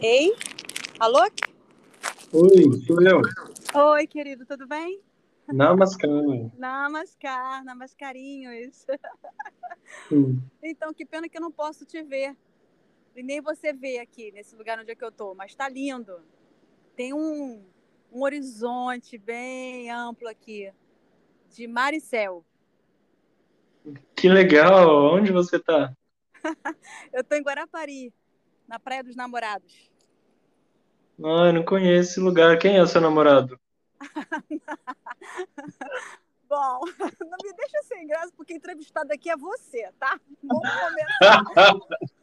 Ei? 0.00 0.34
Alô? 0.98 1.20
Oi, 2.32 2.80
sou 2.86 3.00
eu. 3.00 3.22
Oi, 3.92 4.06
querido, 4.06 4.44
tudo 4.44 4.66
bem? 4.66 5.00
Namaskar. 5.46 6.10
Namaskar, 6.58 7.64
namascarinhos. 7.64 8.86
Hum. 10.10 10.40
Então, 10.62 10.92
que 10.92 11.06
pena 11.06 11.28
que 11.28 11.36
eu 11.36 11.40
não 11.40 11.52
posso 11.52 11.84
te 11.84 12.02
ver. 12.02 12.36
E 13.14 13.22
nem 13.22 13.40
você 13.40 13.72
ver 13.72 14.00
aqui, 14.00 14.32
nesse 14.32 14.56
lugar 14.56 14.78
onde 14.78 14.90
é 14.90 14.94
que 14.94 15.04
eu 15.04 15.12
tô, 15.12 15.34
mas 15.34 15.54
tá 15.54 15.68
lindo. 15.68 16.20
Tem 16.96 17.14
um, 17.14 17.62
um 18.12 18.22
horizonte 18.22 19.16
bem 19.16 19.90
amplo 19.90 20.28
aqui, 20.28 20.72
de 21.54 21.66
mar 21.68 21.94
e 21.94 22.00
céu. 22.00 22.44
Que 24.16 24.28
legal! 24.28 25.14
Onde 25.14 25.30
você 25.30 25.58
tá? 25.58 25.94
Eu 27.12 27.22
tô 27.22 27.36
em 27.36 27.42
Guarapari, 27.42 28.12
na 28.66 28.78
Praia 28.78 29.02
dos 29.02 29.16
Namorados. 29.16 29.90
Ah, 31.22 31.46
eu 31.46 31.52
não 31.52 31.64
conheço 31.64 32.10
esse 32.10 32.20
lugar. 32.20 32.58
Quem 32.58 32.76
é 32.76 32.82
o 32.82 32.86
seu 32.86 33.00
namorado? 33.00 33.58
Bom, 36.48 36.80
não 37.20 37.38
me 37.42 37.52
deixa 37.56 37.82
sem 37.84 38.06
graça, 38.06 38.32
porque 38.36 38.54
entrevistado 38.54 39.12
aqui 39.12 39.28
é 39.30 39.36
você, 39.36 39.90
tá? 39.98 40.20
Vamos 40.42 40.70
começar 40.70 41.42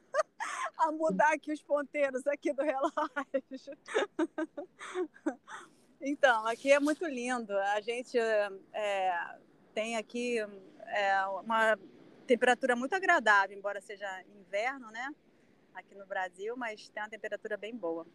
a 0.77 0.91
mudar 0.91 1.33
aqui 1.33 1.51
os 1.51 1.61
ponteiros 1.61 2.25
aqui 2.27 2.53
do 2.53 2.63
relógio. 2.63 3.77
Então, 6.01 6.47
aqui 6.47 6.71
é 6.71 6.79
muito 6.79 7.05
lindo. 7.05 7.57
A 7.57 7.81
gente 7.81 8.17
é, 8.17 8.49
tem 9.73 9.97
aqui 9.97 10.37
é, 10.87 11.25
uma 11.25 11.77
temperatura 12.25 12.75
muito 12.75 12.95
agradável, 12.95 13.57
embora 13.57 13.81
seja 13.81 14.07
inverno, 14.27 14.89
né? 14.91 15.13
Aqui 15.81 15.95
no 15.95 16.05
Brasil, 16.05 16.55
mas 16.55 16.89
tem 16.89 17.01
uma 17.01 17.09
temperatura 17.09 17.57
bem 17.57 17.75
boa. 17.75 18.05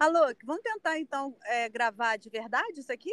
Alô, 0.00 0.34
vamos 0.44 0.62
tentar 0.62 0.98
então 0.98 1.34
é, 1.44 1.68
gravar 1.68 2.16
de 2.16 2.28
verdade 2.28 2.80
isso 2.80 2.92
aqui? 2.92 3.12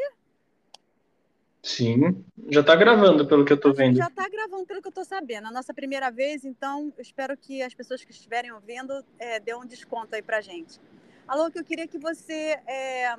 Sim, 1.62 2.24
já 2.50 2.64
tá 2.64 2.76
gravando 2.76 3.28
pelo 3.28 3.46
que 3.46 3.54
eu 3.54 3.60
que 3.60 3.72
vendo. 3.74 3.98
Já 3.98 4.08
está 4.08 4.28
gravando 4.28 4.66
pelo 4.66 4.82
que 4.82 4.88
eu 4.88 4.90
estou 4.90 5.06
sabendo. 5.06 5.48
A 5.48 5.52
nossa 5.52 5.74
primeira 5.74 6.10
vez, 6.10 6.44
então 6.46 6.92
eu 6.98 7.02
espero 7.02 7.38
que 7.38 7.62
as 7.62 7.74
pessoas 7.74 8.04
que 8.04 8.12
estiverem 8.12 8.52
ouvindo 8.52 9.06
é, 9.20 9.40
dêem 9.40 9.58
um 9.58 9.66
desconto 9.66 10.16
aí 10.16 10.22
pra 10.22 10.42
gente. 10.42 10.80
Alô, 11.28 11.52
que 11.52 11.60
eu 11.60 11.64
queria 11.64 11.88
que 11.88 11.98
você 12.00 12.60
é, 12.68 13.16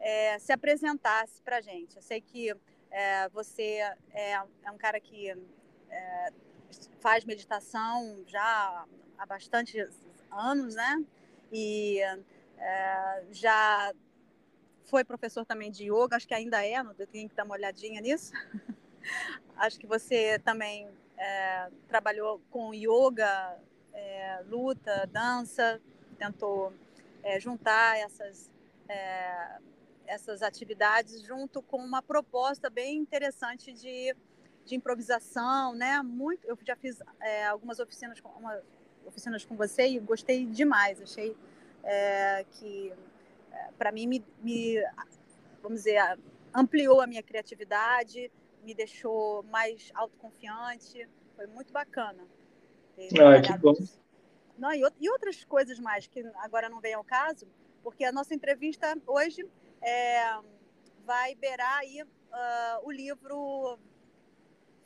é, 0.00 0.38
se 0.38 0.52
apresentasse 0.52 1.40
pra 1.42 1.60
gente. 1.60 1.96
Eu 1.96 2.02
sei 2.02 2.20
que 2.20 2.54
é, 2.90 3.28
você 3.28 3.80
é, 4.12 4.32
é 4.32 4.70
um 4.70 4.78
cara 4.78 4.98
que 5.00 5.30
é, 5.90 6.32
faz 7.00 7.24
meditação 7.24 8.22
já 8.26 8.84
há 9.18 9.26
bastante 9.26 9.78
anos, 10.30 10.74
né? 10.74 11.04
E 11.52 12.00
é, 12.58 13.24
já 13.30 13.92
foi 14.84 15.04
professor 15.04 15.44
também 15.44 15.70
de 15.70 15.84
yoga, 15.84 16.16
acho 16.16 16.26
que 16.26 16.34
ainda 16.34 16.64
é, 16.64 16.82
não 16.82 16.94
tenho 16.94 17.28
que 17.28 17.34
dar 17.34 17.44
uma 17.44 17.54
olhadinha 17.54 18.00
nisso. 18.00 18.32
acho 19.56 19.78
que 19.78 19.86
você 19.86 20.38
também 20.38 20.88
é, 21.16 21.68
trabalhou 21.86 22.40
com 22.50 22.72
yoga, 22.72 23.58
é, 23.92 24.42
luta, 24.48 25.06
dança, 25.12 25.80
tentou 26.18 26.72
é, 27.22 27.38
juntar 27.38 27.98
essas, 27.98 28.50
é, 28.88 29.58
essas 30.06 30.42
atividades 30.42 31.22
junto 31.22 31.60
com 31.62 31.78
uma 31.78 32.00
proposta 32.00 32.70
bem 32.70 32.96
interessante 32.96 33.72
de, 33.72 34.14
de 34.64 34.74
improvisação, 34.74 35.74
né? 35.74 36.00
Muito, 36.02 36.46
eu 36.46 36.56
já 36.64 36.76
fiz 36.76 36.98
é, 37.20 37.46
algumas 37.46 37.78
oficinas 37.78 38.20
uma, 38.36 38.62
oficinas 39.08 39.44
com 39.44 39.56
você 39.56 39.88
e 39.88 39.98
gostei 39.98 40.46
demais, 40.46 41.00
achei 41.00 41.36
é, 41.82 42.44
que 42.52 42.92
para 43.78 43.90
mim 43.90 44.06
me, 44.06 44.24
me, 44.42 44.76
vamos 45.62 45.80
dizer 45.80 46.00
ampliou 46.54 47.00
a 47.00 47.06
minha 47.06 47.22
criatividade 47.22 48.30
me 48.64 48.74
deixou 48.74 49.42
mais 49.44 49.90
autoconfiante 49.94 51.08
foi 51.36 51.46
muito 51.46 51.72
bacana 51.72 52.24
Ah, 52.98 53.40
que 53.40 53.58
bom. 53.58 53.74
não, 54.56 54.72
e, 54.72 54.82
e, 55.00 55.10
outras 55.10 55.44
coisas 55.44 55.78
mais 55.78 56.06
que 56.06 56.20
agora 56.36 56.68
não 56.68 56.80
vem 56.80 56.94
ao 56.94 57.04
caso 57.04 57.46
porque 57.82 58.04
a 58.04 58.12
nossa 58.12 58.34
entrevista 58.34 58.96
hoje 59.06 59.48
é, 59.80 60.38
vai 61.04 61.34
beirar 61.34 61.78
aí 61.78 62.02
uh, 62.02 62.86
o 62.86 62.90
livro 62.90 63.78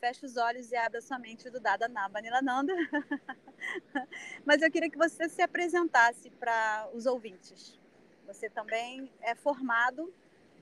Feche 0.03 0.25
os 0.25 0.35
olhos 0.35 0.69
e 0.69 0.75
abra 0.75 0.99
sua 0.99 1.17
mente 1.17 1.49
do 1.49 1.61
Dada 1.61 1.87
Nanda. 1.87 2.73
Mas 4.45 4.61
eu 4.61 4.69
queria 4.69 4.89
que 4.89 4.97
você 4.97 5.29
se 5.29 5.41
apresentasse 5.41 6.29
para 6.31 6.89
os 6.93 7.05
ouvintes. 7.05 7.79
Você 8.27 8.49
também 8.49 9.09
é 9.21 9.33
formado 9.33 10.11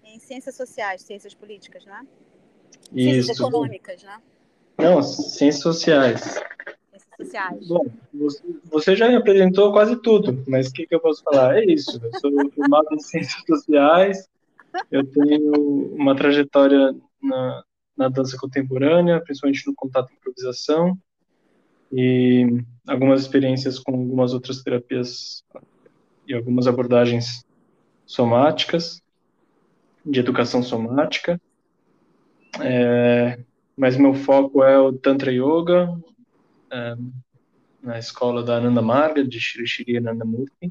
em 0.04 0.20
ciências 0.20 0.54
sociais, 0.56 1.02
ciências 1.02 1.34
políticas, 1.34 1.84
né? 1.86 2.06
Ciências 2.94 3.30
Isso. 3.30 3.42
econômicas, 3.42 4.04
né? 4.04 4.22
Não, 4.78 5.02
ciências 5.02 5.64
sociais. 5.64 6.22
Ciências 6.92 7.10
sociais. 7.18 7.68
Bom, 7.68 7.86
você, 8.14 8.44
você 8.66 8.96
já 8.96 9.08
me 9.08 9.16
apresentou 9.16 9.72
quase 9.72 10.00
tudo, 10.04 10.44
mas 10.48 10.68
o 10.68 10.72
que, 10.72 10.86
que 10.86 10.94
eu 10.94 11.00
posso 11.00 11.24
falar? 11.24 11.58
É 11.58 11.66
isso. 11.66 12.00
Eu 12.00 12.20
sou 12.20 12.52
formado 12.52 12.90
em 12.92 13.00
ciências 13.00 13.44
sociais. 13.48 14.30
Eu 14.92 15.04
tenho 15.04 15.96
uma 15.96 16.16
trajetória 16.16 16.96
na, 17.20 17.64
na 18.02 18.10
dança 18.10 18.36
contemporânea, 18.36 19.22
principalmente 19.22 19.68
no 19.68 19.76
contato 19.76 20.12
e 20.12 20.16
improvisação, 20.16 20.98
e 21.92 22.64
algumas 22.88 23.22
experiências 23.22 23.78
com 23.78 23.92
algumas 23.94 24.34
outras 24.34 24.64
terapias 24.64 25.44
e 26.28 26.34
algumas 26.34 26.66
abordagens 26.66 27.46
somáticas, 28.06 29.04
de 30.04 30.20
educação 30.20 30.64
somática. 30.64 31.40
É, 32.60 33.40
mas 33.78 33.96
meu 33.98 34.16
foco 34.16 34.64
é 34.64 34.80
o 34.80 34.92
Tantra 34.92 35.32
Yoga, 35.32 35.96
é, 36.72 36.96
na 37.84 38.00
escola 38.00 38.44
da 38.44 38.56
Ananda 38.56 38.82
Marga, 38.82 39.24
de 39.24 39.40
Shri 39.40 39.68
Shri 39.68 39.98
Anandamurti. 39.98 40.68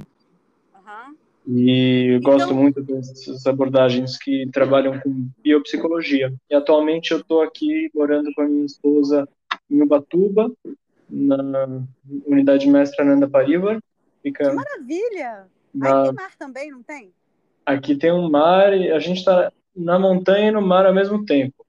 Uhum. 0.74 1.16
E 1.52 2.18
Então- 2.20 2.32
gosto 2.32 2.54
muito 2.54 2.80
dessas 2.80 3.44
abordagens 3.44 4.16
que 4.16 4.48
trabalham 4.52 5.00
com 5.00 5.28
biopsicologia. 5.42 6.32
E 6.48 6.54
atualmente 6.54 7.10
eu 7.10 7.18
estou 7.18 7.42
aqui 7.42 7.90
morando 7.92 8.32
com 8.34 8.42
a 8.42 8.48
minha 8.48 8.64
esposa 8.64 9.28
em 9.68 9.82
Ubatuba, 9.82 10.52
na 11.08 11.66
unidade 12.24 12.68
mestra 12.68 13.04
Ananda 13.04 13.28
Parivar. 13.28 13.80
Fica 14.22 14.48
Que 14.48 14.54
maravilha! 14.54 15.46
Aí 15.74 15.80
na, 15.80 16.02
tem 16.04 16.12
mar 16.12 16.36
também, 16.38 16.70
não 16.70 16.82
tem? 16.84 17.12
aqui 17.66 17.96
tem 17.96 18.12
um 18.12 18.30
mar 18.30 18.72
e 18.72 18.90
a 18.92 18.98
gente 19.00 19.18
está 19.18 19.52
na 19.74 19.98
montanha 19.98 20.48
e 20.48 20.52
no 20.52 20.62
mar 20.62 20.86
ao 20.86 20.94
mesmo 20.94 21.24
tempo. 21.24 21.66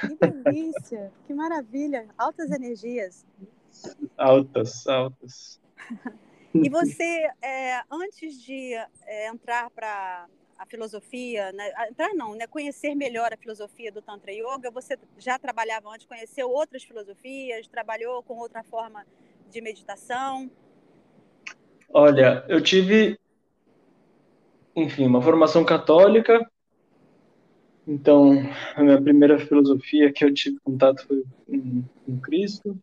Que 0.00 0.14
delícia! 0.14 1.10
que 1.26 1.32
maravilha! 1.32 2.06
Altas 2.18 2.50
energias. 2.50 3.24
Altas, 4.18 4.86
altas. 4.86 5.58
E 6.54 6.68
você, 6.70 7.28
é, 7.42 7.80
antes 7.90 8.40
de 8.40 8.74
é, 9.06 9.28
entrar 9.28 9.70
para 9.70 10.26
a 10.58 10.66
filosofia, 10.66 11.50
né, 11.52 11.72
entrar 11.90 12.14
não, 12.14 12.34
né, 12.34 12.46
conhecer 12.46 12.94
melhor 12.94 13.32
a 13.32 13.36
filosofia 13.36 13.90
do 13.90 14.00
Tantra 14.00 14.32
Yoga, 14.32 14.70
você 14.70 14.96
já 15.18 15.38
trabalhava 15.38 15.88
antes, 15.92 16.06
conheceu 16.06 16.48
outras 16.48 16.84
filosofias, 16.84 17.66
trabalhou 17.66 18.22
com 18.22 18.38
outra 18.38 18.62
forma 18.62 19.04
de 19.50 19.60
meditação? 19.60 20.50
Olha, 21.88 22.44
eu 22.48 22.60
tive, 22.60 23.18
enfim, 24.74 25.06
uma 25.06 25.20
formação 25.20 25.64
católica. 25.64 26.48
Então, 27.86 28.34
a 28.76 28.82
minha 28.82 29.02
primeira 29.02 29.38
filosofia 29.40 30.12
que 30.12 30.24
eu 30.24 30.32
tive 30.32 30.58
contato 30.60 31.06
foi 31.06 31.24
com, 31.44 31.82
com 32.06 32.20
Cristo. 32.20 32.78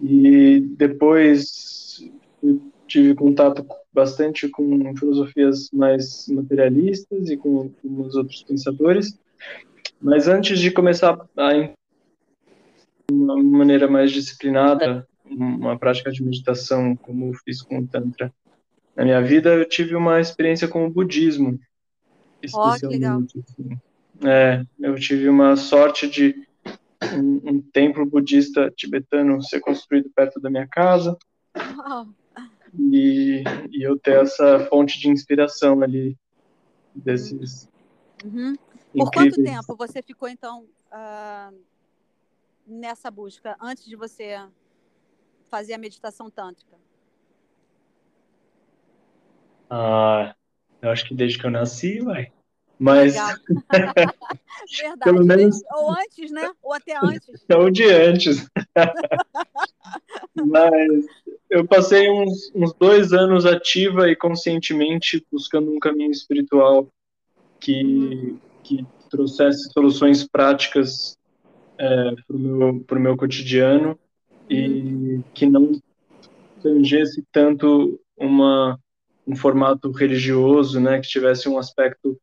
E 0.00 0.60
depois 0.60 2.10
eu 2.42 2.60
tive 2.86 3.14
contato 3.14 3.66
bastante 3.92 4.48
com 4.48 4.96
filosofias 4.96 5.70
mais 5.72 6.26
materialistas 6.28 7.28
e 7.28 7.36
com, 7.36 7.70
os 7.84 8.14
outros 8.14 8.42
pensadores. 8.42 9.18
Mas 10.00 10.28
antes 10.28 10.58
de 10.58 10.70
começar 10.70 11.18
a 11.36 11.68
uma 13.10 13.36
maneira 13.42 13.88
mais 13.88 14.10
disciplinada, 14.10 15.06
uma 15.24 15.78
prática 15.78 16.10
de 16.10 16.22
meditação 16.22 16.96
como 16.96 17.28
eu 17.28 17.34
fiz 17.44 17.62
com 17.62 17.78
o 17.78 17.86
Tantra, 17.86 18.32
na 18.96 19.04
minha 19.04 19.22
vida 19.22 19.54
eu 19.54 19.64
tive 19.64 19.94
uma 19.94 20.20
experiência 20.20 20.66
com 20.66 20.86
o 20.86 20.90
budismo, 20.90 21.58
Ó, 22.52 22.76
que 22.76 22.86
legal. 22.86 23.20
especialmente. 23.20 23.38
assim. 23.38 23.78
É, 24.28 24.64
eu 24.80 24.94
tive 24.96 25.28
uma 25.28 25.54
sorte 25.56 26.08
de 26.08 26.34
um, 27.14 27.50
um 27.50 27.62
templo 27.72 28.04
budista 28.04 28.72
tibetano 28.76 29.40
ser 29.42 29.60
construído 29.60 30.10
perto 30.10 30.40
da 30.40 30.50
minha 30.50 30.66
casa. 30.66 31.16
E, 32.78 33.42
e 33.70 33.82
eu 33.82 33.98
ter 33.98 34.22
essa 34.22 34.60
fonte 34.68 34.98
de 34.98 35.08
inspiração 35.08 35.82
ali 35.82 36.16
desses 36.94 37.68
Uhum. 38.24 38.56
Por 38.92 39.10
quanto 39.12 39.42
tempo 39.42 39.76
você 39.76 40.02
ficou, 40.02 40.28
então, 40.28 40.66
ah, 40.90 41.52
nessa 42.66 43.10
busca, 43.10 43.56
antes 43.60 43.84
de 43.84 43.94
você 43.94 44.36
fazer 45.48 45.74
a 45.74 45.78
meditação 45.78 46.30
tântrica? 46.30 46.76
Ah, 49.70 50.34
eu 50.80 50.90
acho 50.90 51.06
que 51.06 51.14
desde 51.14 51.38
que 51.38 51.46
eu 51.46 51.50
nasci, 51.50 52.00
vai. 52.00 52.32
Mas. 52.78 53.14
Verdade. 54.80 55.04
Pelo 55.04 55.24
menos... 55.24 55.60
Ou 55.72 55.90
antes, 55.90 56.30
né? 56.30 56.50
Ou 56.62 56.74
até 56.74 56.96
antes. 56.96 57.44
Ou 57.50 57.70
de 57.70 57.84
antes. 57.84 58.48
Mas 60.34 61.06
eu 61.50 61.66
passei 61.66 62.10
uns, 62.10 62.50
uns 62.54 62.72
dois 62.74 63.12
anos 63.12 63.46
ativa 63.46 64.10
e 64.10 64.16
conscientemente 64.16 65.24
buscando 65.30 65.72
um 65.72 65.78
caminho 65.78 66.10
espiritual 66.10 66.88
que, 67.58 67.82
uhum. 67.82 68.38
que 68.62 68.86
trouxesse 69.10 69.70
soluções 69.72 70.26
práticas 70.26 71.16
é, 71.78 72.14
para 72.26 72.36
o 72.36 72.38
meu, 72.38 72.80
pro 72.80 73.00
meu 73.00 73.16
cotidiano 73.16 73.98
uhum. 74.50 74.56
e 74.56 75.24
que 75.32 75.46
não 75.46 75.80
tangesse 76.62 77.24
tanto 77.32 77.98
uma, 78.16 78.78
um 79.26 79.36
formato 79.36 79.90
religioso, 79.90 80.80
né, 80.80 81.00
que 81.00 81.08
tivesse 81.08 81.48
um 81.48 81.56
aspecto 81.56 82.18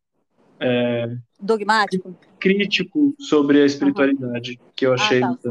é, 0.60 1.16
dogmático, 1.40 2.16
crítico 2.40 3.16
sobre 3.20 3.62
a 3.62 3.66
espiritualidade, 3.66 4.52
uhum. 4.52 4.72
que 4.76 4.86
eu 4.86 4.94
achei 4.94 5.24
ah, 5.24 5.36
tá, 5.42 5.50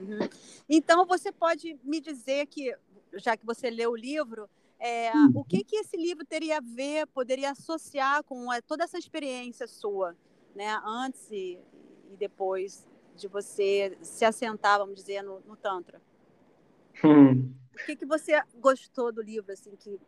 uhum. 0.00 0.28
Então 0.68 1.06
você 1.06 1.30
pode 1.32 1.78
me 1.82 2.00
dizer 2.00 2.46
que, 2.46 2.76
já 3.14 3.36
que 3.36 3.44
você 3.44 3.70
leu 3.70 3.92
o 3.92 3.96
livro, 3.96 4.48
é, 4.78 5.12
o 5.34 5.44
que 5.44 5.62
que 5.62 5.76
esse 5.76 5.96
livro 5.96 6.24
teria 6.24 6.58
a 6.58 6.60
ver, 6.60 7.06
poderia 7.06 7.52
associar 7.52 8.24
com 8.24 8.52
é, 8.52 8.60
toda 8.60 8.82
essa 8.82 8.98
experiência 8.98 9.66
sua, 9.68 10.16
né, 10.56 10.80
antes 10.84 11.30
e, 11.30 11.58
e 12.10 12.16
depois 12.16 12.84
de 13.16 13.28
você 13.28 13.96
se 14.02 14.24
assentar, 14.24 14.78
vamos 14.78 14.96
dizer, 14.96 15.22
no, 15.22 15.40
no 15.40 15.56
tantra? 15.56 16.02
Hum. 17.04 17.54
O 17.72 17.86
que 17.86 17.96
que 17.96 18.04
você 18.04 18.42
gostou 18.56 19.12
do 19.12 19.22
livro, 19.22 19.52
assim, 19.52 19.76
que 19.76 20.00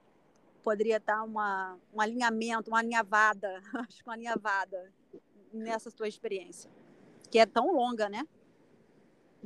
poderia 0.63 0.99
dar 0.99 1.23
uma, 1.23 1.79
um 1.93 2.01
alinhamento, 2.01 2.71
uma 2.71 2.81
alinhavada, 2.81 3.63
acho 3.87 3.99
que 3.99 4.09
uma 4.09 4.15
alinhavada 4.15 4.93
nessa 5.53 5.91
sua 5.91 6.09
experiência, 6.09 6.71
que 7.31 7.39
é 7.39 7.47
tão 7.47 7.73
longa, 7.73 8.09
né? 8.09 8.27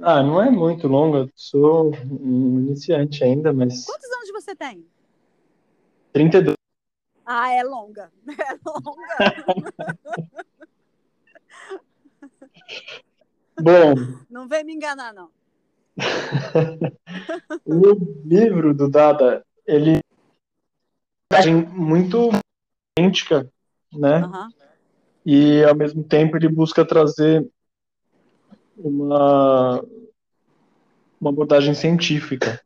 Ah, 0.00 0.22
não 0.22 0.40
é 0.40 0.48
muito 0.50 0.86
longa, 0.86 1.28
sou 1.34 1.92
um 2.10 2.60
iniciante 2.60 3.24
ainda, 3.24 3.52
mas. 3.52 3.84
Quantos 3.84 4.10
anos 4.10 4.30
você 4.32 4.54
tem? 4.54 4.86
32. 6.12 6.54
Ah, 7.26 7.52
é 7.52 7.62
longa. 7.62 8.10
É 8.28 8.58
longa. 8.64 9.16
Bom. 13.60 13.94
Não 14.30 14.46
vem 14.46 14.62
me 14.64 14.72
enganar, 14.74 15.12
não. 15.12 15.30
o 17.66 17.94
livro 18.24 18.72
do 18.72 18.88
Dada, 18.88 19.44
ele 19.66 20.00
muito 21.74 22.30
autêntica, 22.96 23.50
né? 23.92 24.24
Uhum. 24.24 24.48
E 25.26 25.64
ao 25.64 25.74
mesmo 25.74 26.04
tempo 26.04 26.36
ele 26.36 26.48
busca 26.48 26.84
trazer 26.84 27.46
uma 28.78 29.82
uma 31.20 31.30
abordagem 31.30 31.74
científica 31.74 32.60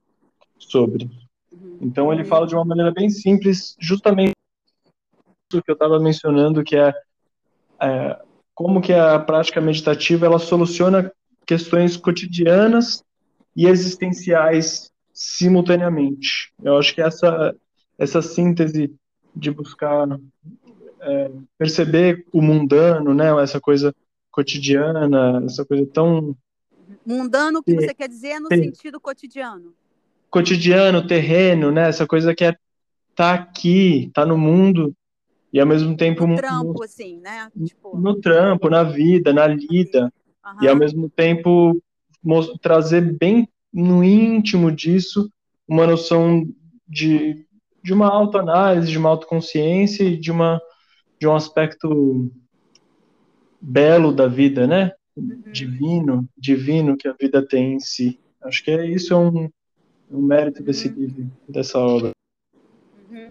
sobre. 0.58 1.10
Uhum. 1.50 1.78
Então 1.80 2.12
ele 2.12 2.24
fala 2.24 2.46
de 2.46 2.54
uma 2.54 2.64
maneira 2.64 2.92
bem 2.92 3.08
simples, 3.08 3.74
justamente 3.80 4.34
o 5.52 5.62
que 5.62 5.70
eu 5.70 5.74
estava 5.74 5.98
mencionando, 5.98 6.62
que 6.62 6.76
é, 6.76 6.94
é, 7.80 8.18
como 8.54 8.80
que 8.80 8.92
a 8.92 9.18
prática 9.18 9.60
meditativa 9.60 10.26
ela 10.26 10.38
soluciona 10.38 11.12
questões 11.46 11.96
cotidianas 11.96 13.02
e 13.54 13.66
existenciais 13.66 14.90
simultaneamente. 15.12 16.52
Eu 16.62 16.78
acho 16.78 16.94
que 16.94 17.02
essa 17.02 17.54
essa 17.98 18.22
síntese 18.22 18.94
de 19.34 19.50
buscar 19.50 20.08
é, 21.00 21.30
perceber 21.58 22.26
o 22.32 22.40
mundano, 22.40 23.14
né? 23.14 23.28
Essa 23.42 23.60
coisa 23.60 23.94
cotidiana, 24.32 25.42
essa 25.44 25.64
coisa 25.64 25.86
tão 25.86 26.36
mundano 27.06 27.62
que 27.62 27.74
você 27.74 27.94
quer 27.94 28.08
dizer 28.08 28.40
no 28.40 28.48
sentido 28.48 29.00
cotidiano. 29.00 29.72
Cotidiano, 30.30 31.06
terreno, 31.06 31.70
né? 31.70 31.88
Essa 31.88 32.06
coisa 32.06 32.34
que 32.34 32.44
é 32.44 32.56
tá 33.14 33.34
aqui, 33.34 34.10
tá 34.14 34.24
no 34.26 34.36
mundo 34.36 34.94
e 35.52 35.60
ao 35.60 35.66
mesmo 35.66 35.94
tempo 35.96 36.26
no 36.26 36.36
trampo, 36.36 36.72
no, 36.72 36.82
assim, 36.82 37.20
né? 37.20 37.50
Tipo... 37.64 37.96
No 37.96 38.18
trampo, 38.20 38.70
na 38.70 38.82
vida, 38.82 39.32
na 39.32 39.46
lida 39.46 40.12
uhum. 40.44 40.62
e 40.64 40.68
ao 40.68 40.74
mesmo 40.74 41.10
tempo 41.10 41.80
trazer 42.60 43.02
bem 43.18 43.46
no 43.72 44.02
íntimo 44.02 44.72
disso 44.72 45.30
uma 45.68 45.86
noção 45.86 46.48
de 46.88 47.46
de 47.82 47.92
uma 47.92 48.08
autoanálise, 48.08 48.90
de 48.90 48.98
uma 48.98 49.08
autoconsciência 49.08 50.04
e 50.04 50.16
de, 50.16 50.30
uma, 50.30 50.60
de 51.20 51.26
um 51.26 51.34
aspecto 51.34 52.30
belo 53.62 54.12
da 54.12 54.26
vida, 54.26 54.66
né? 54.66 54.92
Uhum. 55.16 55.42
Divino, 55.52 56.28
divino 56.36 56.96
que 56.96 57.06
a 57.06 57.12
vida 57.12 57.46
tem 57.46 57.74
em 57.74 57.80
si. 57.80 58.18
Acho 58.42 58.64
que 58.64 58.70
é 58.72 58.84
isso 58.84 59.14
é 59.14 59.16
um, 59.16 59.48
um 60.10 60.20
mérito 60.20 60.60
uhum. 60.60 60.66
desse 60.66 60.88
livro, 60.88 61.30
dessa 61.48 61.78
obra. 61.78 62.10
Uhum. 63.08 63.30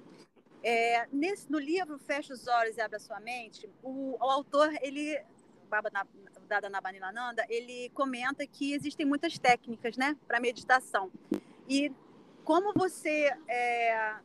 É, 0.64 1.06
nesse, 1.12 1.52
no 1.52 1.60
livro 1.60 1.98
Fecha 2.00 2.34
os 2.34 2.48
Olhos 2.48 2.78
e 2.78 2.82
Abre 2.82 2.96
a 2.96 3.00
Sua 3.00 3.20
Mente, 3.20 3.68
o, 3.84 4.16
o 4.20 4.30
autor, 4.30 4.72
ele, 4.82 5.20
Baba 5.70 5.92
Dada 6.48 6.70
Nanda, 6.70 7.46
ele 7.50 7.90
comenta 7.94 8.46
que 8.48 8.74
existem 8.74 9.06
muitas 9.06 9.38
técnicas 9.38 9.98
né, 9.98 10.16
para 10.28 10.40
meditação. 10.40 11.12
E 11.68 11.92
como 12.44 12.74
você 12.74 13.32
é, 13.48 14.16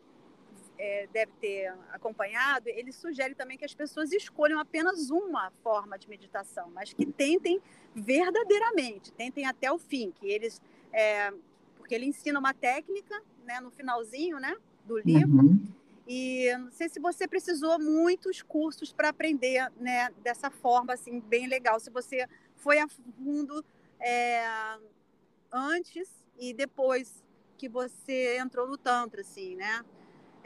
é, 0.78 1.08
deve 1.12 1.32
ter 1.40 1.72
acompanhado, 1.92 2.68
ele 2.68 2.92
sugere 2.92 3.34
também 3.34 3.56
que 3.56 3.64
as 3.64 3.74
pessoas 3.74 4.12
escolham 4.12 4.58
apenas 4.58 5.10
uma 5.10 5.50
forma 5.62 5.98
de 5.98 6.08
meditação, 6.08 6.70
mas 6.70 6.92
que 6.92 7.06
tentem 7.06 7.60
verdadeiramente, 7.94 9.12
tentem 9.12 9.46
até 9.46 9.70
o 9.72 9.78
fim, 9.78 10.10
que 10.10 10.26
eles, 10.26 10.60
é, 10.92 11.32
porque 11.78 11.94
ele 11.94 12.06
ensina 12.06 12.38
uma 12.38 12.52
técnica, 12.52 13.22
né, 13.44 13.60
no 13.60 13.70
finalzinho, 13.70 14.38
né, 14.38 14.56
do 14.84 14.98
livro. 14.98 15.46
Uhum. 15.46 15.66
E 16.06 16.56
não 16.58 16.70
sei 16.70 16.88
se 16.88 17.00
você 17.00 17.26
precisou 17.26 17.80
muitos 17.80 18.40
cursos 18.42 18.92
para 18.92 19.08
aprender, 19.08 19.70
né, 19.80 20.10
dessa 20.22 20.50
forma 20.50 20.92
assim 20.92 21.20
bem 21.20 21.48
legal. 21.48 21.80
Se 21.80 21.90
você 21.90 22.28
foi 22.54 22.78
a 22.78 22.86
fundo 22.88 23.64
é, 23.98 24.46
antes 25.50 26.08
e 26.38 26.54
depois 26.54 27.24
que 27.58 27.68
você 27.68 28.38
entrou 28.38 28.68
no 28.68 28.76
tantra, 28.76 29.22
assim, 29.22 29.56
né? 29.56 29.82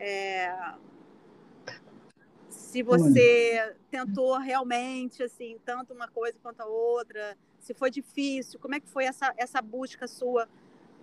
É, 0.00 0.50
se 2.48 2.82
você 2.82 3.74
tentou 3.90 4.38
realmente, 4.38 5.22
assim, 5.22 5.58
tanto 5.64 5.92
uma 5.92 6.08
coisa 6.08 6.38
quanto 6.42 6.62
a 6.62 6.66
outra, 6.66 7.36
se 7.58 7.74
foi 7.74 7.90
difícil, 7.90 8.58
como 8.58 8.74
é 8.74 8.80
que 8.80 8.88
foi 8.88 9.04
essa, 9.04 9.34
essa 9.36 9.60
busca 9.60 10.08
sua? 10.08 10.48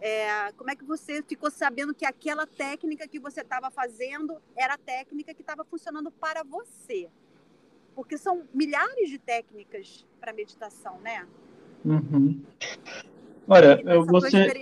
É, 0.01 0.51
como 0.53 0.71
é 0.71 0.75
que 0.75 0.83
você 0.83 1.21
ficou 1.21 1.51
sabendo 1.51 1.93
que 1.93 2.05
aquela 2.05 2.47
técnica 2.47 3.07
que 3.07 3.19
você 3.19 3.41
estava 3.41 3.69
fazendo 3.69 4.37
era 4.55 4.73
a 4.73 4.77
técnica 4.77 5.33
que 5.33 5.41
estava 5.41 5.63
funcionando 5.63 6.09
para 6.09 6.43
você? 6.43 7.07
Porque 7.93 8.17
são 8.17 8.43
milhares 8.53 9.09
de 9.09 9.19
técnicas 9.19 10.05
para 10.19 10.33
meditação, 10.33 10.99
né? 11.01 11.27
Uhum. 11.85 12.41
Olha, 13.47 13.81
eu 13.85 14.05
vou 14.05 14.21
ser, 14.21 14.53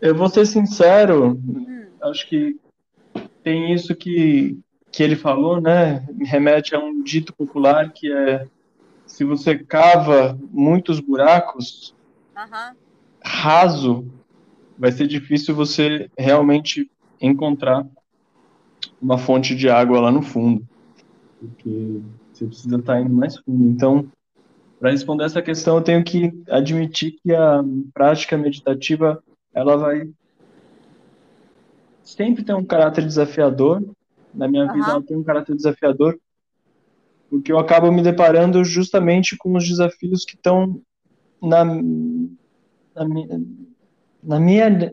eu 0.00 0.14
vou 0.14 0.28
ser 0.28 0.46
sincero, 0.46 1.32
hum. 1.32 1.88
acho 2.02 2.28
que 2.28 2.58
tem 3.46 3.72
isso 3.72 3.94
que, 3.94 4.58
que 4.90 5.04
ele 5.04 5.14
falou, 5.14 5.60
né? 5.60 6.04
Remete 6.20 6.74
a 6.74 6.80
um 6.80 7.00
dito 7.00 7.32
popular 7.32 7.92
que 7.92 8.12
é 8.12 8.44
se 9.06 9.22
você 9.22 9.56
cava 9.56 10.36
muitos 10.50 10.98
buracos 10.98 11.94
uhum. 12.36 12.76
raso, 13.24 14.04
vai 14.76 14.90
ser 14.90 15.06
difícil 15.06 15.54
você 15.54 16.10
realmente 16.18 16.90
encontrar 17.20 17.86
uma 19.00 19.16
fonte 19.16 19.54
de 19.54 19.70
água 19.70 20.00
lá 20.00 20.10
no 20.10 20.22
fundo, 20.22 20.66
porque 21.38 22.00
você 22.32 22.46
precisa 22.46 22.78
estar 22.78 23.00
indo 23.00 23.14
mais 23.14 23.38
fundo. 23.38 23.64
Então, 23.68 24.10
para 24.80 24.90
responder 24.90 25.22
essa 25.22 25.40
questão, 25.40 25.76
eu 25.76 25.82
tenho 25.82 26.02
que 26.02 26.32
admitir 26.50 27.12
que 27.22 27.32
a 27.32 27.62
prática 27.94 28.36
meditativa 28.36 29.22
ela 29.54 29.76
vai 29.76 30.10
sempre 32.06 32.44
tem 32.44 32.54
um 32.54 32.64
caráter 32.64 33.04
desafiador. 33.04 33.82
Na 34.32 34.48
minha 34.48 34.64
uhum. 34.66 34.72
vida, 34.72 34.90
ela 34.90 35.02
tem 35.02 35.16
um 35.16 35.24
caráter 35.24 35.54
desafiador, 35.54 36.18
porque 37.28 37.52
eu 37.52 37.58
acabo 37.58 37.90
me 37.90 38.02
deparando 38.02 38.64
justamente 38.64 39.36
com 39.36 39.54
os 39.56 39.66
desafios 39.66 40.24
que 40.24 40.36
estão 40.36 40.80
na, 41.42 41.64
na, 41.64 43.04
minha, 43.04 43.42
na 44.22 44.40
minha 44.40 44.92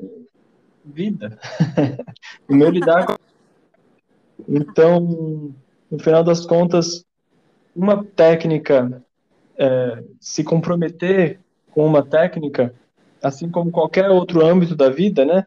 vida, 0.83 1.37
no 2.49 2.55
meu 2.57 2.69
lidar 2.69 3.05
com. 3.05 3.15
Então, 4.49 5.53
no 5.89 5.99
final 5.99 6.21
das 6.21 6.45
contas, 6.45 7.05
uma 7.73 8.03
técnica, 8.03 9.01
é, 9.55 10.03
se 10.19 10.43
comprometer 10.43 11.39
com 11.71 11.85
uma 11.85 12.03
técnica, 12.03 12.73
assim 13.21 13.49
como 13.49 13.71
qualquer 13.71 14.09
outro 14.09 14.45
âmbito 14.45 14.75
da 14.75 14.89
vida, 14.89 15.23
né? 15.23 15.45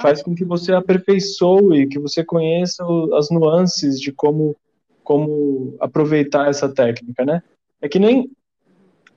Faz 0.00 0.22
com 0.22 0.34
que 0.34 0.44
você 0.44 0.72
aperfeiçoe, 0.72 1.88
que 1.88 1.98
você 1.98 2.24
conheça 2.24 2.84
as 3.14 3.30
nuances 3.30 4.00
de 4.00 4.12
como, 4.12 4.56
como 5.02 5.76
aproveitar 5.80 6.48
essa 6.48 6.68
técnica, 6.68 7.24
né? 7.24 7.42
É 7.80 7.88
que 7.88 7.98
nem 7.98 8.30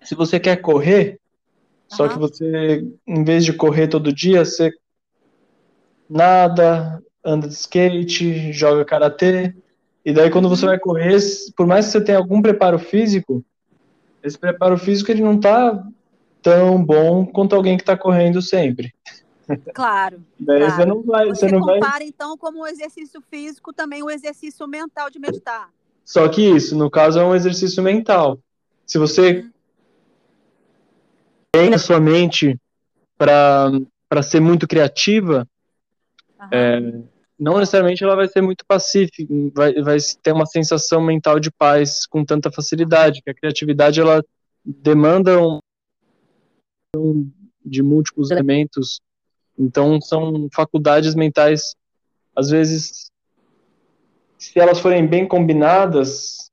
se 0.03 0.15
você 0.15 0.39
quer 0.39 0.57
correr, 0.57 1.19
só 1.87 2.07
que 2.07 2.17
você, 2.17 2.85
em 3.05 3.23
vez 3.23 3.43
de 3.43 3.53
correr 3.53 3.87
todo 3.87 4.13
dia, 4.13 4.45
você 4.45 4.71
nada, 6.09 7.01
anda 7.23 7.47
de 7.47 7.53
skate, 7.53 8.51
joga 8.51 8.85
karatê, 8.85 9.53
e 10.03 10.11
daí 10.11 10.29
quando 10.29 10.49
você 10.49 10.65
uhum. 10.65 10.71
vai 10.71 10.79
correr, 10.79 11.17
por 11.55 11.67
mais 11.67 11.85
que 11.85 11.91
você 11.91 12.01
tenha 12.01 12.17
algum 12.17 12.41
preparo 12.41 12.79
físico, 12.79 13.43
esse 14.23 14.37
preparo 14.37 14.77
físico 14.77 15.11
ele 15.11 15.21
não 15.21 15.39
tá 15.39 15.83
tão 16.41 16.83
bom 16.83 17.25
quanto 17.25 17.55
alguém 17.55 17.77
que 17.77 17.83
está 17.83 17.95
correndo 17.95 18.41
sempre. 18.41 18.93
Claro. 19.73 20.23
Daí 20.39 20.59
claro. 20.59 20.75
você 20.75 20.85
não 20.85 21.01
vai. 21.03 21.27
Você, 21.27 21.47
você 21.47 21.51
não 21.51 21.59
compara, 21.59 21.99
vai... 21.99 22.07
então, 22.07 22.37
como 22.37 22.61
o 22.61 22.67
exercício 22.67 23.21
físico, 23.29 23.73
também 23.73 24.03
o 24.03 24.09
exercício 24.09 24.67
mental 24.67 25.09
de 25.09 25.19
meditar. 25.19 25.69
Só 26.03 26.27
que 26.27 26.41
isso, 26.41 26.77
no 26.77 26.89
caso, 26.89 27.19
é 27.19 27.23
um 27.23 27.35
exercício 27.35 27.81
mental. 27.81 28.39
Se 28.85 28.97
você 28.97 29.41
uhum. 29.41 29.51
tem 31.51 31.73
a 31.73 31.77
sua 31.77 31.99
mente 31.99 32.59
para 33.17 34.23
ser 34.23 34.39
muito 34.39 34.67
criativa, 34.67 35.47
uhum. 36.39 36.47
é, 36.51 37.01
não 37.39 37.57
necessariamente 37.57 38.03
ela 38.03 38.15
vai 38.15 38.27
ser 38.27 38.41
muito 38.41 38.65
pacífica, 38.65 39.33
vai, 39.53 39.73
vai 39.81 39.97
ter 40.21 40.31
uma 40.31 40.45
sensação 40.45 41.01
mental 41.01 41.39
de 41.39 41.49
paz 41.49 42.05
com 42.05 42.25
tanta 42.25 42.51
facilidade, 42.51 43.21
que 43.23 43.29
a 43.29 43.33
criatividade 43.33 43.99
ela 43.99 44.23
demanda 44.63 45.39
um 46.95 47.31
de 47.63 47.81
múltiplos 47.81 48.31
elementos, 48.31 48.99
então 49.61 50.01
são 50.01 50.49
faculdades 50.51 51.13
mentais, 51.13 51.75
às 52.35 52.49
vezes, 52.49 53.11
se 54.37 54.59
elas 54.59 54.79
forem 54.79 55.05
bem 55.05 55.27
combinadas 55.27 56.51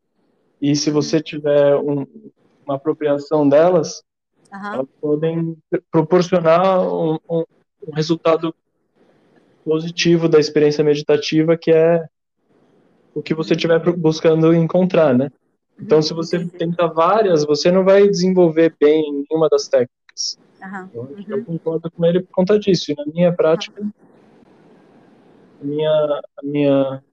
e 0.61 0.77
se 0.77 0.91
você 0.91 1.21
tiver 1.21 1.75
um, 1.77 2.07
uma 2.67 2.75
apropriação 2.75 3.49
delas, 3.49 4.03
uhum. 4.53 4.75
elas 4.75 4.87
podem 5.01 5.57
proporcionar 5.91 6.83
um, 6.83 7.19
um, 7.31 7.45
um 7.87 7.95
resultado 7.95 8.55
positivo 9.65 10.29
da 10.29 10.39
experiência 10.39 10.85
meditativa, 10.85 11.57
que 11.57 11.71
é 11.71 12.07
o 13.15 13.23
que 13.23 13.35
você 13.35 13.55
estiver 13.55 13.79
buscando 13.97 14.55
encontrar, 14.55 15.17
né? 15.17 15.31
Então, 15.81 16.03
se 16.03 16.13
você 16.13 16.45
tenta 16.45 16.87
várias, 16.89 17.45
você 17.45 17.71
não 17.71 17.85
vai 17.85 18.07
desenvolver 18.07 18.75
bem 18.79 19.25
nenhuma 19.29 19.49
das 19.49 19.69
técnicas. 19.69 20.39
Uhum. 20.63 20.89
Eu, 20.93 21.03
uhum. 21.03 21.25
eu 21.29 21.45
concordo 21.45 21.91
com 21.91 22.05
ele 22.05 22.21
por 22.21 22.33
conta 22.33 22.59
disso. 22.59 22.93
E 22.93 22.95
na 22.95 23.05
minha 23.07 23.33
prática, 23.33 23.81
uhum. 23.81 23.93
a 25.61 25.65
minha, 25.65 26.21
a 26.37 26.43
minha, 26.43 27.05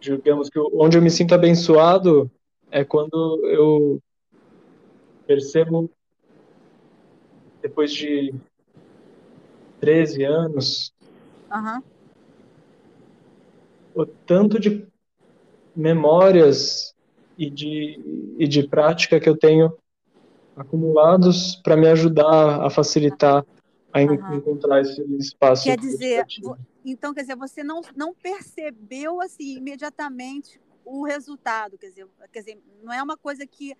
digamos 0.00 0.48
que 0.48 0.58
onde 0.58 0.96
eu 0.96 1.02
me 1.02 1.10
sinto 1.10 1.34
abençoado 1.34 2.30
é 2.70 2.84
quando 2.84 3.40
eu 3.46 4.00
percebo 5.26 5.90
depois 7.62 7.92
de 7.92 8.34
13 9.80 10.24
anos, 10.24 10.94
o 13.94 14.06
tanto 14.06 14.58
de 14.58 14.86
memórias 15.74 16.94
e 17.36 17.50
de, 17.50 18.34
e 18.38 18.46
de 18.46 18.66
prática 18.66 19.18
que 19.20 19.28
eu 19.28 19.36
tenho 19.36 19.72
acumulados 20.56 21.56
para 21.56 21.76
me 21.76 21.88
ajudar 21.88 22.64
a 22.64 22.70
facilitar 22.70 23.44
a 23.92 24.00
uhum. 24.00 24.34
encontrar 24.36 24.80
esse 24.80 25.02
espaço. 25.16 25.64
Quer 25.64 25.78
dizer, 25.78 26.24
então, 26.84 27.12
quer 27.12 27.22
dizer, 27.22 27.36
você 27.36 27.64
não, 27.64 27.80
não 27.96 28.14
percebeu 28.14 29.20
assim 29.20 29.56
imediatamente 29.56 30.60
o 30.84 31.04
resultado, 31.04 31.76
quer 31.76 31.88
dizer, 31.88 32.06
quer 32.32 32.38
dizer, 32.40 32.62
não 32.82 32.92
é 32.92 33.02
uma 33.02 33.16
coisa 33.16 33.46
que 33.46 33.76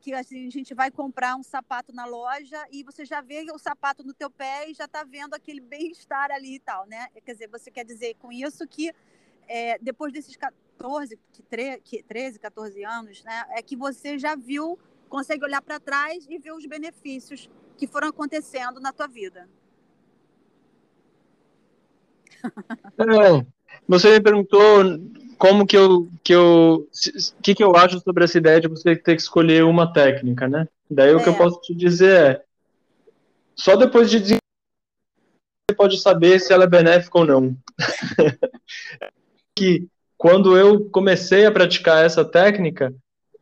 que 0.00 0.12
assim, 0.12 0.48
a 0.48 0.50
gente 0.50 0.74
vai 0.74 0.90
comprar 0.90 1.36
um 1.36 1.44
sapato 1.44 1.94
na 1.94 2.04
loja 2.04 2.60
e 2.72 2.82
você 2.82 3.04
já 3.04 3.20
vê 3.20 3.46
o 3.52 3.58
sapato 3.58 4.02
no 4.02 4.12
teu 4.12 4.28
pé 4.28 4.68
e 4.68 4.74
já 4.74 4.86
está 4.86 5.04
vendo 5.04 5.34
aquele 5.34 5.60
bem-estar 5.60 6.32
ali 6.32 6.56
e 6.56 6.58
tal, 6.58 6.84
né? 6.86 7.06
Quer 7.24 7.32
dizer, 7.34 7.48
você 7.48 7.70
quer 7.70 7.84
dizer 7.84 8.16
com 8.18 8.32
isso 8.32 8.66
que 8.66 8.92
é, 9.46 9.78
depois 9.80 10.12
desses 10.12 10.36
14, 10.36 11.16
que 11.84 12.02
13, 12.02 12.38
14 12.40 12.84
anos, 12.84 13.22
né, 13.22 13.44
é 13.50 13.62
que 13.62 13.76
você 13.76 14.18
já 14.18 14.34
viu, 14.34 14.76
consegue 15.12 15.44
olhar 15.44 15.60
para 15.60 15.78
trás 15.78 16.26
e 16.26 16.38
ver 16.38 16.52
os 16.52 16.64
benefícios 16.64 17.50
que 17.76 17.86
foram 17.86 18.08
acontecendo 18.08 18.80
na 18.80 18.94
tua 18.94 19.06
vida. 19.06 19.46
É, 22.42 23.46
você 23.86 24.10
me 24.12 24.22
perguntou 24.22 24.82
como 25.36 25.66
que 25.66 25.76
eu 25.76 26.08
que 26.24 26.34
eu 26.34 26.88
que 27.42 27.54
que 27.54 27.62
eu 27.62 27.76
acho 27.76 28.00
sobre 28.00 28.24
essa 28.24 28.38
ideia 28.38 28.58
de 28.58 28.68
você 28.68 28.96
ter 28.96 29.14
que 29.14 29.20
escolher 29.20 29.64
uma 29.64 29.92
técnica, 29.92 30.48
né? 30.48 30.66
Daí 30.90 31.10
é. 31.10 31.14
o 31.14 31.22
que 31.22 31.28
eu 31.28 31.34
é. 31.34 31.36
posso 31.36 31.60
te 31.60 31.74
dizer 31.74 32.18
é 32.18 32.44
só 33.54 33.76
depois 33.76 34.10
de 34.10 34.18
você 34.18 35.76
pode 35.76 36.00
saber 36.00 36.40
se 36.40 36.54
ela 36.54 36.64
é 36.64 36.66
benéfica 36.66 37.18
ou 37.18 37.26
não. 37.26 37.56
que 39.54 39.86
quando 40.16 40.56
eu 40.56 40.88
comecei 40.88 41.44
a 41.44 41.52
praticar 41.52 42.02
essa 42.02 42.24
técnica, 42.24 42.94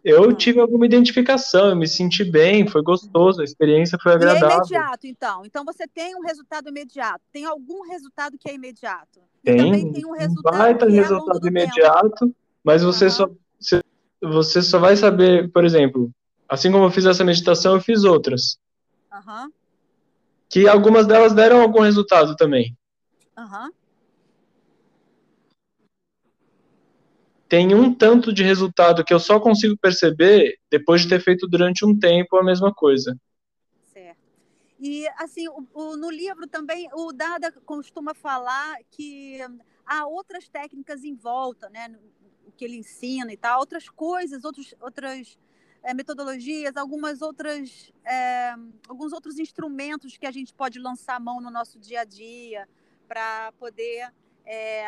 eu 0.04 0.22
hum. 0.22 0.34
tive 0.34 0.60
alguma 0.60 0.86
identificação, 0.86 1.68
eu 1.68 1.76
me 1.76 1.86
senti 1.86 2.24
bem, 2.24 2.66
foi 2.66 2.82
gostoso, 2.82 3.40
a 3.40 3.44
experiência 3.44 3.98
foi 4.02 4.12
agradável. 4.12 4.48
E 4.48 4.52
é 4.52 4.56
imediato, 4.56 5.06
então. 5.06 5.42
Então 5.44 5.64
você 5.64 5.86
tem 5.86 6.14
um 6.16 6.22
resultado 6.22 6.68
imediato. 6.68 7.20
Tem 7.32 7.44
algum 7.44 7.88
resultado 7.88 8.38
que 8.38 8.48
é 8.48 8.54
imediato? 8.54 9.20
Tem, 9.42 9.56
também 9.56 9.92
tem 9.92 10.06
um 10.06 10.12
resultado 10.12 10.56
baita 10.56 10.86
que 10.86 10.92
é 10.92 11.00
resultado 11.00 11.46
imediato, 11.46 12.26
tempo. 12.26 12.36
mas 12.64 12.82
você 12.82 13.06
uhum. 13.06 13.10
só 13.10 13.30
você 14.22 14.60
só 14.60 14.78
vai 14.78 14.96
saber, 14.96 15.50
por 15.50 15.64
exemplo, 15.64 16.10
assim 16.48 16.70
como 16.70 16.84
eu 16.84 16.90
fiz 16.90 17.06
essa 17.06 17.24
meditação, 17.24 17.74
eu 17.74 17.80
fiz 17.80 18.04
outras. 18.04 18.58
Uhum. 19.12 19.50
Que 20.48 20.68
algumas 20.68 21.06
delas 21.06 21.32
deram 21.32 21.62
algum 21.62 21.80
resultado 21.80 22.36
também. 22.36 22.76
Uhum. 23.38 23.70
Tem 27.50 27.74
um 27.74 27.92
tanto 27.92 28.32
de 28.32 28.42
resultado 28.42 29.04
que 29.04 29.12
eu 29.12 29.20
só 29.20 29.38
consigo 29.38 29.76
perceber 29.76 30.56
depois 30.70 31.02
de 31.02 31.08
ter 31.08 31.20
feito 31.20 31.46
durante 31.46 31.84
um 31.84 31.98
tempo 31.98 32.38
a 32.38 32.44
mesma 32.44 32.72
coisa. 32.72 33.14
E, 34.80 35.06
assim, 35.18 35.46
o, 35.48 35.66
o, 35.74 35.96
no 35.96 36.10
livro 36.10 36.46
também, 36.46 36.88
o 36.94 37.12
Dada 37.12 37.52
costuma 37.66 38.14
falar 38.14 38.78
que 38.90 39.38
há 39.84 40.06
outras 40.06 40.48
técnicas 40.48 41.04
em 41.04 41.14
volta, 41.14 41.68
né? 41.68 41.94
O 42.46 42.52
que 42.52 42.64
ele 42.64 42.78
ensina 42.78 43.30
e 43.30 43.36
tal, 43.36 43.60
outras 43.60 43.90
coisas, 43.90 44.42
outros, 44.42 44.74
outras 44.80 45.38
é, 45.82 45.92
metodologias, 45.92 46.78
algumas 46.78 47.20
outras, 47.20 47.92
é, 48.06 48.54
alguns 48.88 49.12
outros 49.12 49.38
instrumentos 49.38 50.16
que 50.16 50.26
a 50.26 50.30
gente 50.30 50.54
pode 50.54 50.78
lançar 50.78 51.16
a 51.16 51.20
mão 51.20 51.42
no 51.42 51.50
nosso 51.50 51.78
dia 51.78 52.00
a 52.00 52.04
dia 52.04 52.66
para 53.06 53.52
poder 53.58 54.10
é, 54.46 54.86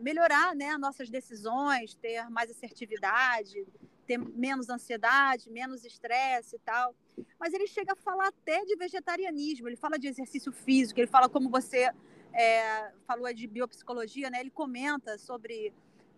melhorar 0.00 0.54
né, 0.54 0.76
nossas 0.76 1.08
decisões, 1.08 1.94
ter 1.94 2.28
mais 2.28 2.50
assertividade, 2.50 3.66
ter 4.06 4.18
menos 4.18 4.68
ansiedade, 4.68 5.50
menos 5.50 5.84
estresse 5.84 6.56
e 6.56 6.58
tal. 6.58 6.94
Mas 7.38 7.54
ele 7.54 7.66
chega 7.66 7.92
a 7.92 7.96
falar 7.96 8.28
até 8.28 8.64
de 8.64 8.76
vegetarianismo, 8.76 9.68
ele 9.68 9.76
fala 9.76 9.98
de 9.98 10.08
exercício 10.08 10.52
físico, 10.52 11.00
ele 11.00 11.06
fala 11.06 11.28
como 11.28 11.48
você 11.48 11.90
é, 12.32 12.92
falou 13.06 13.32
de 13.32 13.46
biopsicologia, 13.46 14.30
né? 14.30 14.40
Ele 14.40 14.50
comenta 14.50 15.18
sobre 15.18 15.72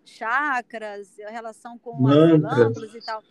chakras, 0.04 1.18
a 1.20 1.30
relação 1.30 1.78
com 1.78 2.06
as 2.08 2.40
glândulas 2.40 2.94
e 2.94 3.00
tal. 3.00 3.22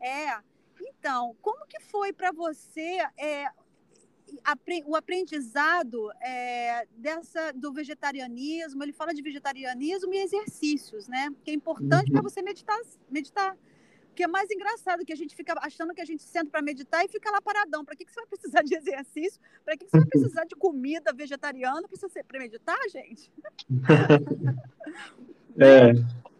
É. 0.00 0.38
Então, 0.80 1.36
como 1.40 1.66
que 1.66 1.80
foi 1.80 2.12
para 2.12 2.32
você 2.32 2.98
é, 3.16 3.46
o 4.86 4.96
aprendizado 4.96 6.10
é, 6.20 6.86
dessa 6.96 7.52
do 7.52 7.72
vegetarianismo? 7.72 8.82
Ele 8.82 8.92
fala 8.92 9.12
de 9.14 9.22
vegetarianismo 9.22 10.12
e 10.12 10.18
exercícios, 10.18 11.08
né? 11.08 11.28
Que 11.44 11.50
é 11.50 11.54
importante 11.54 12.08
uhum. 12.08 12.12
para 12.12 12.22
você 12.22 12.42
meditar, 12.42 12.78
meditar 13.10 13.56
que 14.18 14.24
é 14.24 14.26
mais 14.26 14.50
engraçado 14.50 15.04
que 15.04 15.12
a 15.12 15.16
gente 15.16 15.36
fica 15.36 15.54
achando 15.62 15.94
que 15.94 16.00
a 16.00 16.04
gente 16.04 16.24
senta 16.24 16.50
para 16.50 16.60
meditar 16.60 17.04
e 17.04 17.08
fica 17.08 17.30
lá 17.30 17.40
paradão. 17.40 17.84
Para 17.84 17.94
que, 17.94 18.04
que 18.04 18.10
você 18.12 18.18
vai 18.18 18.26
precisar 18.26 18.62
de 18.62 18.74
exercício? 18.74 19.40
Para 19.64 19.76
que, 19.76 19.84
que 19.84 19.90
você 19.92 19.98
vai 19.98 20.08
precisar 20.08 20.44
de 20.44 20.56
comida 20.56 21.12
vegetariana 21.12 21.86
para 22.26 22.40
meditar, 22.40 22.78
gente? 22.90 23.30
é, 25.56 25.92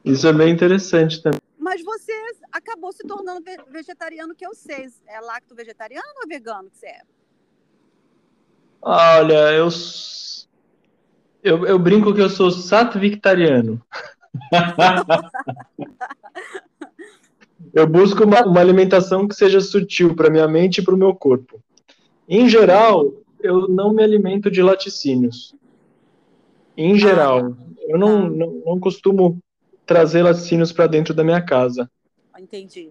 isso 0.05 0.27
é 0.27 0.33
bem 0.33 0.53
interessante 0.53 1.23
também. 1.23 1.41
Mas 1.57 1.81
você 1.85 2.13
acabou 2.51 2.91
se 2.91 3.07
tornando 3.07 3.45
vegetariano, 3.71 4.35
que 4.35 4.45
eu 4.45 4.57
sei. 4.57 4.91
É 5.07 5.21
lacto 5.21 5.55
vegetariano 5.55 6.09
ou 6.21 6.29
vegano 6.29 6.69
que 6.71 6.79
você 6.79 6.87
é? 6.87 7.03
Olha, 8.81 9.53
eu, 9.53 9.69
eu, 11.43 11.67
eu 11.67 11.79
brinco 11.79 12.15
que 12.15 12.21
eu 12.21 12.31
sou 12.31 12.51
satvictariano. 12.51 13.81
Eu 17.75 17.87
busco 17.87 18.25
uma, 18.25 18.45
uma 18.47 18.61
alimentação 18.61 19.27
que 19.27 19.35
seja 19.35 19.61
sutil 19.61 20.15
para 20.15 20.31
minha 20.31 20.49
mente 20.49 20.79
e 20.79 20.85
para 20.85 20.95
o 20.95 20.99
meu 20.99 21.15
corpo. 21.15 21.63
Em 22.29 22.49
geral, 22.49 23.13
eu 23.41 23.69
não 23.69 23.93
me 23.93 24.03
alimento 24.03 24.51
de 24.51 24.63
laticínios. 24.63 25.55
Em 26.77 26.95
ah, 26.95 26.99
geral, 26.99 27.47
ah, 27.47 27.75
eu 27.89 27.99
não, 27.99 28.23
tá. 28.23 28.37
não, 28.37 28.63
não 28.67 28.81
costumo 28.81 29.39
trazer 29.85 30.23
laticínios 30.23 30.73
para 30.73 30.87
dentro 30.87 31.15
da 31.15 31.25
minha 31.25 31.41
casa. 31.43 31.91
Entendi. 32.39 32.91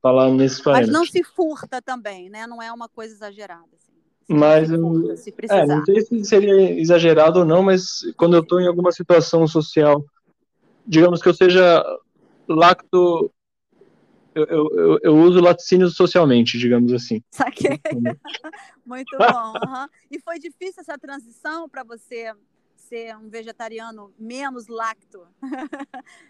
Falar 0.00 0.30
nesse 0.30 0.62
Mas 0.64 0.88
não 0.88 1.04
se 1.04 1.24
furta 1.24 1.82
também, 1.82 2.28
né? 2.28 2.46
Não 2.46 2.62
é 2.62 2.72
uma 2.72 2.88
coisa 2.88 3.14
exagerada. 3.14 3.81
Mas 4.28 4.70
eu, 4.70 5.16
se 5.16 5.34
é, 5.50 5.66
não 5.66 5.84
sei 5.84 6.00
se 6.00 6.24
seria 6.24 6.80
exagerado 6.80 7.40
ou 7.40 7.44
não, 7.44 7.62
mas 7.62 8.00
quando 8.16 8.36
eu 8.36 8.42
estou 8.42 8.60
em 8.60 8.66
alguma 8.66 8.92
situação 8.92 9.46
social, 9.46 10.04
digamos 10.86 11.20
que 11.20 11.28
eu 11.28 11.34
seja 11.34 11.84
lacto 12.48 13.30
eu, 14.34 14.46
eu, 14.46 14.98
eu, 15.02 15.16
uso 15.16 15.40
laticínio 15.40 15.88
socialmente, 15.88 16.58
digamos 16.58 16.92
assim. 16.92 17.22
Saquei. 17.30 17.78
Muito 18.86 19.16
bom. 19.18 19.52
Uhum. 19.52 19.88
E 20.10 20.18
foi 20.20 20.38
difícil 20.38 20.80
essa 20.80 20.98
transição 20.98 21.68
para 21.68 21.84
você 21.84 22.32
ser 22.76 23.14
um 23.16 23.28
vegetariano 23.28 24.12
menos 24.18 24.68
lacto? 24.68 25.26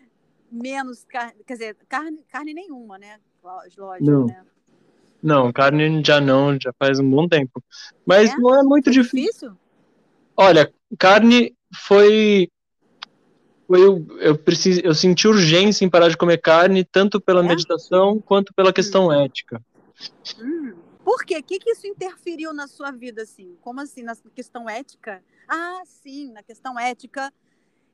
menos 0.51 1.05
carne, 1.05 1.43
quer 1.47 1.53
dizer, 1.55 1.77
carne, 1.89 2.25
carne 2.29 2.53
nenhuma, 2.53 2.99
né? 2.99 3.21
Lógico, 3.43 3.83
não. 4.01 4.27
né? 4.27 4.45
Não, 5.23 5.53
carne 5.53 6.03
já 6.05 6.21
não, 6.21 6.59
já 6.61 6.73
faz 6.79 6.99
um 6.99 7.09
bom 7.09 7.29
tempo. 7.29 7.63
Mas 8.05 8.31
é? 8.31 8.37
não 8.37 8.59
é 8.59 8.63
muito 8.63 8.85
foi 8.85 8.93
difícil. 8.93 9.51
difícil. 9.51 9.59
Olha, 10.37 10.73
carne 10.99 11.55
foi 11.75 12.49
eu, 13.69 14.07
eu, 14.19 14.37
preciso, 14.37 14.81
eu 14.81 14.95
senti 14.95 15.27
urgência 15.27 15.85
em 15.85 15.91
parar 15.91 16.09
de 16.09 16.17
comer 16.17 16.39
carne, 16.39 16.85
tanto 16.85 17.21
pela 17.21 17.41
é? 17.41 17.49
meditação 17.49 18.21
quanto 18.21 18.53
pela 18.53 18.73
questão 18.73 19.07
hum. 19.07 19.13
ética. 19.13 19.63
Hum. 20.39 20.75
Por 21.05 21.25
quê? 21.25 21.39
O 21.39 21.43
que, 21.43 21.59
que 21.59 21.71
isso 21.71 21.87
interferiu 21.87 22.53
na 22.53 22.67
sua 22.67 22.91
vida, 22.91 23.23
assim? 23.23 23.57
Como 23.61 23.81
assim, 23.81 24.03
na 24.03 24.15
questão 24.35 24.69
ética? 24.69 25.23
Ah, 25.49 25.83
sim, 25.85 26.33
na 26.33 26.43
questão 26.43 26.79
ética, 26.79 27.33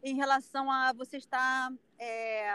em 0.02 0.14
relação 0.14 0.70
a 0.70 0.92
você 0.92 1.16
estar 1.16 1.72
é, 1.98 2.54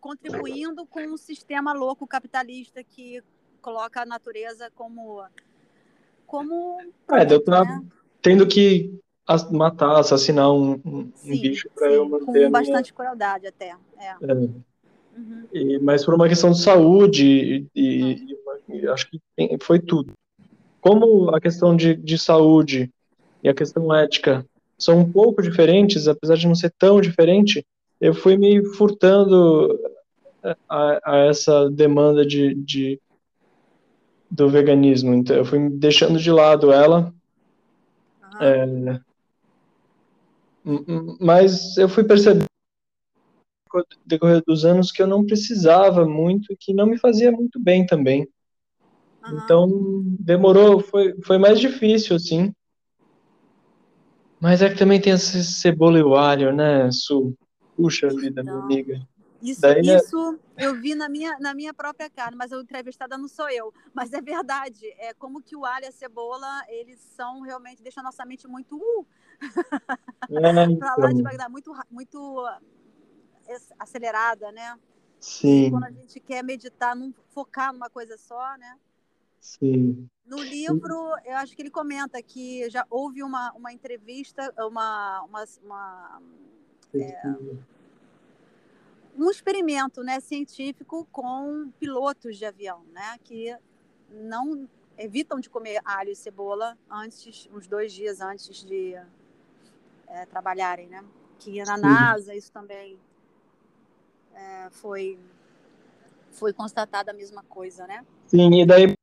contribuindo 0.00 0.86
com 0.86 1.00
um 1.00 1.16
sistema 1.16 1.72
louco 1.72 2.06
capitalista 2.06 2.82
que 2.84 3.22
coloca 3.60 4.02
a 4.02 4.06
natureza 4.06 4.70
como 4.74 5.24
como 6.26 6.78
é, 7.10 7.32
eu 7.32 7.40
tô 7.42 7.50
né? 7.50 7.82
tendo 8.20 8.46
que 8.46 8.92
matar, 9.50 9.98
assassinar 9.98 10.52
um, 10.52 10.80
um, 10.84 11.10
sim, 11.14 11.32
um 11.32 11.40
bicho 11.40 11.70
para 11.74 11.90
eu 11.90 12.08
manter. 12.08 12.44
Com 12.44 12.50
bastante 12.50 12.92
minha... 12.92 12.94
crueldade 12.94 13.46
até. 13.46 13.74
É. 13.98 14.14
é. 14.20 14.32
Uhum. 14.32 15.44
E, 15.52 15.78
mas 15.78 16.04
por 16.04 16.14
uma 16.14 16.28
questão 16.28 16.52
de 16.52 16.60
saúde, 16.60 17.68
e, 17.74 17.80
e, 17.82 18.38
e, 18.68 18.88
acho 18.88 19.10
que 19.10 19.20
foi 19.60 19.80
tudo. 19.80 20.12
Como 20.80 21.34
a 21.34 21.40
questão 21.40 21.74
de, 21.74 21.94
de 21.96 22.18
saúde 22.18 22.90
e 23.42 23.48
a 23.48 23.54
questão 23.54 23.92
ética 23.94 24.46
são 24.78 24.98
um 24.98 25.10
pouco 25.10 25.42
diferentes, 25.42 26.06
apesar 26.06 26.36
de 26.36 26.46
não 26.46 26.54
ser 26.54 26.72
tão 26.78 27.00
diferente, 27.00 27.66
eu 28.00 28.14
fui 28.14 28.36
me 28.36 28.64
furtando 28.74 29.76
a, 30.68 31.00
a 31.04 31.16
essa 31.26 31.68
demanda 31.68 32.24
de, 32.24 32.54
de, 32.54 33.00
do 34.30 34.48
veganismo. 34.48 35.14
Então, 35.14 35.36
eu 35.36 35.44
fui 35.44 35.68
deixando 35.70 36.18
de 36.18 36.30
lado 36.30 36.72
ela. 36.72 37.12
É, 38.40 38.66
mas 41.20 41.76
eu 41.76 41.88
fui 41.88 42.04
percebendo 42.04 42.44
no 43.72 43.84
decorrer 44.04 44.42
dos 44.46 44.64
anos 44.64 44.92
que 44.92 45.02
eu 45.02 45.06
não 45.06 45.24
precisava 45.24 46.06
muito 46.06 46.52
e 46.52 46.56
que 46.56 46.72
não 46.72 46.86
me 46.86 46.98
fazia 46.98 47.32
muito 47.32 47.58
bem 47.58 47.86
também. 47.86 48.28
Então, 49.30 49.68
demorou, 50.20 50.80
foi, 50.80 51.14
foi 51.22 51.38
mais 51.38 51.60
difícil, 51.60 52.16
assim. 52.16 52.52
Mas 54.40 54.62
é 54.62 54.70
que 54.70 54.78
também 54.78 55.00
tem 55.00 55.12
essa 55.12 55.42
cebola 55.42 55.98
e 55.98 56.02
o 56.02 56.14
alho, 56.14 56.54
né, 56.54 56.90
Su? 56.92 57.34
Puxa 57.76 58.08
vida, 58.08 58.42
minha 58.42 58.56
amiga. 58.56 59.00
Isso, 59.40 59.60
Daí, 59.60 59.82
né? 59.82 59.96
isso 59.96 60.38
eu 60.56 60.74
vi 60.80 60.94
na 60.94 61.08
minha, 61.08 61.38
na 61.38 61.54
minha 61.54 61.72
própria 61.72 62.10
carne, 62.10 62.36
mas 62.36 62.52
a 62.52 62.60
entrevistada 62.60 63.16
não 63.16 63.28
sou 63.28 63.48
eu. 63.48 63.72
Mas 63.94 64.12
é 64.12 64.20
verdade, 64.20 64.84
é 64.98 65.14
como 65.14 65.40
que 65.40 65.54
o 65.54 65.64
alho 65.64 65.84
e 65.84 65.88
a 65.88 65.92
cebola, 65.92 66.62
eles 66.68 66.98
são 66.98 67.40
realmente, 67.42 67.82
deixam 67.82 68.00
a 68.02 68.04
nossa 68.04 68.24
mente 68.24 68.48
muito 68.48 68.76
uh, 68.76 69.06
é, 70.28 70.76
para 70.76 70.96
lá 70.96 71.12
de 71.12 71.22
Bagdá, 71.22 71.48
muito, 71.48 71.72
muito 71.90 72.46
eh, 73.46 73.58
acelerada, 73.78 74.50
né? 74.50 74.76
Sim. 75.20 75.70
Quando 75.70 75.84
a 75.84 75.90
gente 75.90 76.18
quer 76.20 76.42
meditar, 76.42 76.96
não 76.96 77.14
focar 77.28 77.72
numa 77.72 77.88
coisa 77.88 78.16
só, 78.16 78.56
né? 78.56 78.76
Sim. 79.40 80.08
No 80.26 80.38
livro, 80.42 81.14
eu 81.24 81.36
acho 81.36 81.54
que 81.54 81.62
ele 81.62 81.70
comenta 81.70 82.20
que 82.22 82.68
já 82.68 82.84
houve 82.90 83.22
uma, 83.22 83.52
uma 83.52 83.72
entrevista, 83.72 84.52
uma, 84.58 85.22
uma, 85.22 85.44
uma 85.64 86.22
é, 86.94 87.22
um 89.18 89.30
experimento 89.30 90.02
né, 90.02 90.20
científico 90.20 91.06
com 91.10 91.70
pilotos 91.80 92.36
de 92.38 92.44
avião, 92.44 92.84
né, 92.92 93.18
que 93.24 93.54
não 94.10 94.68
evitam 94.96 95.40
de 95.40 95.50
comer 95.50 95.80
alho 95.84 96.10
e 96.10 96.16
cebola 96.16 96.78
antes, 96.90 97.48
uns 97.52 97.66
dois 97.66 97.92
dias 97.92 98.20
antes 98.20 98.64
de 98.64 98.94
é, 100.06 100.26
trabalharem, 100.26 100.88
né? 100.88 101.04
Que 101.38 101.62
na 101.62 101.76
NASA 101.76 102.34
isso 102.34 102.50
também 102.50 102.98
é, 104.34 104.68
foi 104.70 105.18
foi 106.32 106.52
constatada 106.52 107.10
a 107.10 107.14
mesma 107.14 107.44
coisa, 107.44 107.86
né? 107.86 108.04
Sim, 108.26 108.60
e 108.60 108.66
daí 108.66 108.94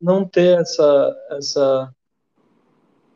não 0.00 0.28
ter 0.28 0.60
essa 0.60 1.26
essa 1.30 1.94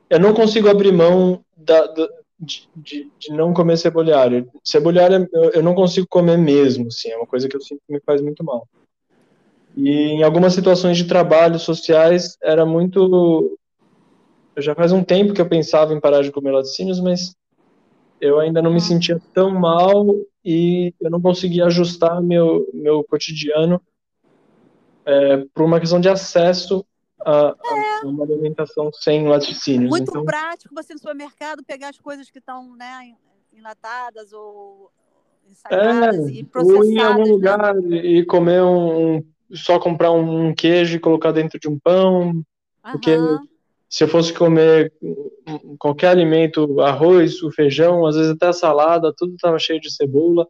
eu 0.09 0.19
não 0.19 0.33
consigo 0.33 0.69
abrir 0.69 0.93
mão 0.93 1.45
da, 1.55 1.87
da 1.87 2.20
de, 2.41 2.69
de, 2.75 3.33
não 3.33 3.53
comer 3.53 3.77
cebolhário. 3.77 4.49
Cebolhário 4.65 5.29
eu, 5.33 5.51
eu, 5.51 5.63
não 5.63 5.75
consigo 5.75 6.07
comer 6.09 6.39
mesmo, 6.39 6.87
assim, 6.87 7.11
é 7.11 7.17
uma 7.17 7.27
coisa 7.27 7.49
que 7.49 7.57
eu 7.57 7.61
sinto 7.61 7.83
que 7.87 7.93
me 7.93 8.01
faz 8.01 8.23
muito 8.23 8.43
mal. 8.43 8.67
E 9.77 9.91
em 9.91 10.23
algumas 10.23 10.55
situações 10.55 10.97
de 10.97 11.05
trabalho 11.05 11.59
sociais 11.59 12.37
era 12.43 12.65
muito 12.65 13.57
já 14.59 14.75
faz 14.75 14.93
um 14.93 15.03
tempo 15.03 15.33
que 15.33 15.41
eu 15.41 15.49
pensava 15.49 15.95
em 15.95 16.01
parar 16.01 16.23
de 16.23 16.33
comer 16.33 16.51
laticínios, 16.51 17.01
mas 17.01 17.35
eu 18.21 18.39
ainda 18.39 18.61
não 18.61 18.73
me 18.73 18.81
sentia 18.81 19.21
tão 19.33 19.51
mal 19.51 20.07
e 20.45 20.93
eu 21.01 21.11
não 21.11 21.21
conseguia 21.21 21.67
ajustar 21.67 22.21
meu, 22.21 22.69
meu 22.75 23.05
cotidiano 23.05 23.81
é, 25.07 25.45
por 25.55 25.65
uma 25.65 25.81
questão 25.81 26.01
de 26.01 26.09
acesso 26.09 26.85
a, 27.25 27.55
é. 28.03 28.07
uma 28.07 28.25
alimentação 28.25 28.91
sem 28.93 29.27
laticínios. 29.27 29.91
Muito 29.91 30.11
então, 30.11 30.25
prático 30.25 30.75
você 30.75 30.93
no 30.93 30.99
supermercado 30.99 31.65
pegar 31.65 31.89
as 31.89 31.99
coisas 31.99 32.31
que 32.31 32.39
estão 32.39 32.75
né, 32.77 33.15
enlatadas 33.53 34.33
ou 34.33 34.91
ensaiadas 35.49 36.29
é, 36.29 36.33
e 36.33 36.45
processadas. 36.45 36.87
Ou 36.87 36.93
em 36.93 36.99
algum 36.99 37.25
né? 37.25 37.31
lugar 37.31 37.77
e 37.93 38.25
comer 38.25 38.63
um, 38.63 39.23
só 39.53 39.79
comprar 39.79 40.13
um 40.13 40.55
queijo 40.55 40.97
e 40.97 41.01
colocar 41.01 41.33
dentro 41.33 41.59
de 41.59 41.69
um 41.69 41.79
pão, 41.79 42.43
porque 42.83 43.17
se 43.89 44.05
eu 44.05 44.09
fosse 44.09 44.33
comer 44.33 44.93
qualquer 45.79 46.09
alimento, 46.09 46.81
arroz, 46.81 47.43
o 47.43 47.51
feijão, 47.51 48.07
às 48.07 48.15
vezes 48.15 48.31
até 48.31 48.47
a 48.47 48.53
salada, 48.53 49.13
tudo 49.17 49.35
estava 49.35 49.59
cheio 49.59 49.81
de 49.81 49.93
cebola. 49.93 50.47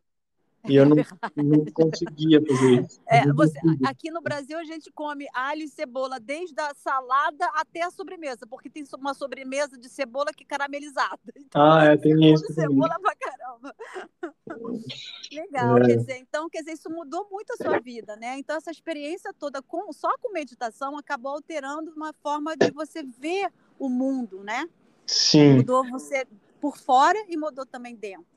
E 0.68 0.77
eu 0.77 0.85
não, 0.85 0.96
não 1.37 1.64
conseguia 1.73 2.40
fazer 2.46 2.83
isso. 2.83 3.01
É, 3.07 3.33
você, 3.33 3.59
aqui 3.85 4.11
no 4.11 4.20
Brasil 4.20 4.59
a 4.59 4.64
gente 4.64 4.90
come 4.92 5.27
alho 5.33 5.62
e 5.62 5.68
cebola 5.68 6.20
desde 6.20 6.61
a 6.61 6.75
salada 6.75 7.46
até 7.55 7.83
a 7.83 7.90
sobremesa, 7.90 8.46
porque 8.46 8.68
tem 8.68 8.85
uma 8.99 9.14
sobremesa 9.14 9.79
de 9.79 9.88
cebola 9.88 10.33
que 10.33 10.44
é 10.44 10.46
caramelizada. 10.46 11.18
Então, 11.51 11.62
ah, 11.62 11.85
é, 11.85 11.96
tem 11.96 12.33
isso. 12.33 12.44
Cebola 12.53 12.96
pra 13.01 13.12
caramba. 13.16 13.75
Legal, 15.33 15.79
é. 15.79 15.87
quer 15.87 15.96
dizer, 15.96 16.16
então, 16.18 16.49
quer 16.49 16.61
dizer, 16.61 16.73
isso 16.73 16.88
mudou 16.88 17.27
muito 17.29 17.53
a 17.53 17.57
sua 17.57 17.81
vida, 17.81 18.14
né? 18.14 18.38
Então, 18.38 18.57
essa 18.57 18.70
experiência 18.70 19.33
toda 19.37 19.61
com, 19.61 19.92
só 19.92 20.16
com 20.18 20.33
meditação 20.33 20.96
acabou 20.96 21.33
alterando 21.33 21.92
uma 21.96 22.12
forma 22.23 22.57
de 22.57 22.70
você 22.70 23.03
ver 23.03 23.51
o 23.81 23.88
mundo, 23.88 24.44
né? 24.44 24.68
Sim. 25.07 25.57
Mudou 25.57 25.83
você 25.90 26.25
por 26.61 26.77
fora 26.77 27.18
e 27.29 27.37
mudou 27.37 27.66
também 27.66 27.96
dentro. 27.96 28.30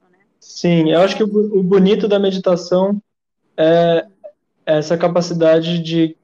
Sim, 0.43 0.91
eu 0.91 1.01
acho 1.01 1.15
que 1.15 1.23
o, 1.23 1.60
o 1.60 1.63
bonito 1.63 2.06
da 2.06 2.19
meditação 2.19 3.01
é 3.58 4.06
essa 4.65 4.97
capacidade 4.97 5.82
de 5.82 6.17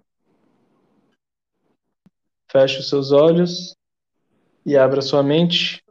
feche 2.51 2.79
os 2.79 2.89
seus 2.89 3.13
olhos 3.13 3.75
e 4.65 4.75
abra 4.75 5.01
sua 5.01 5.23
mente 5.23 5.81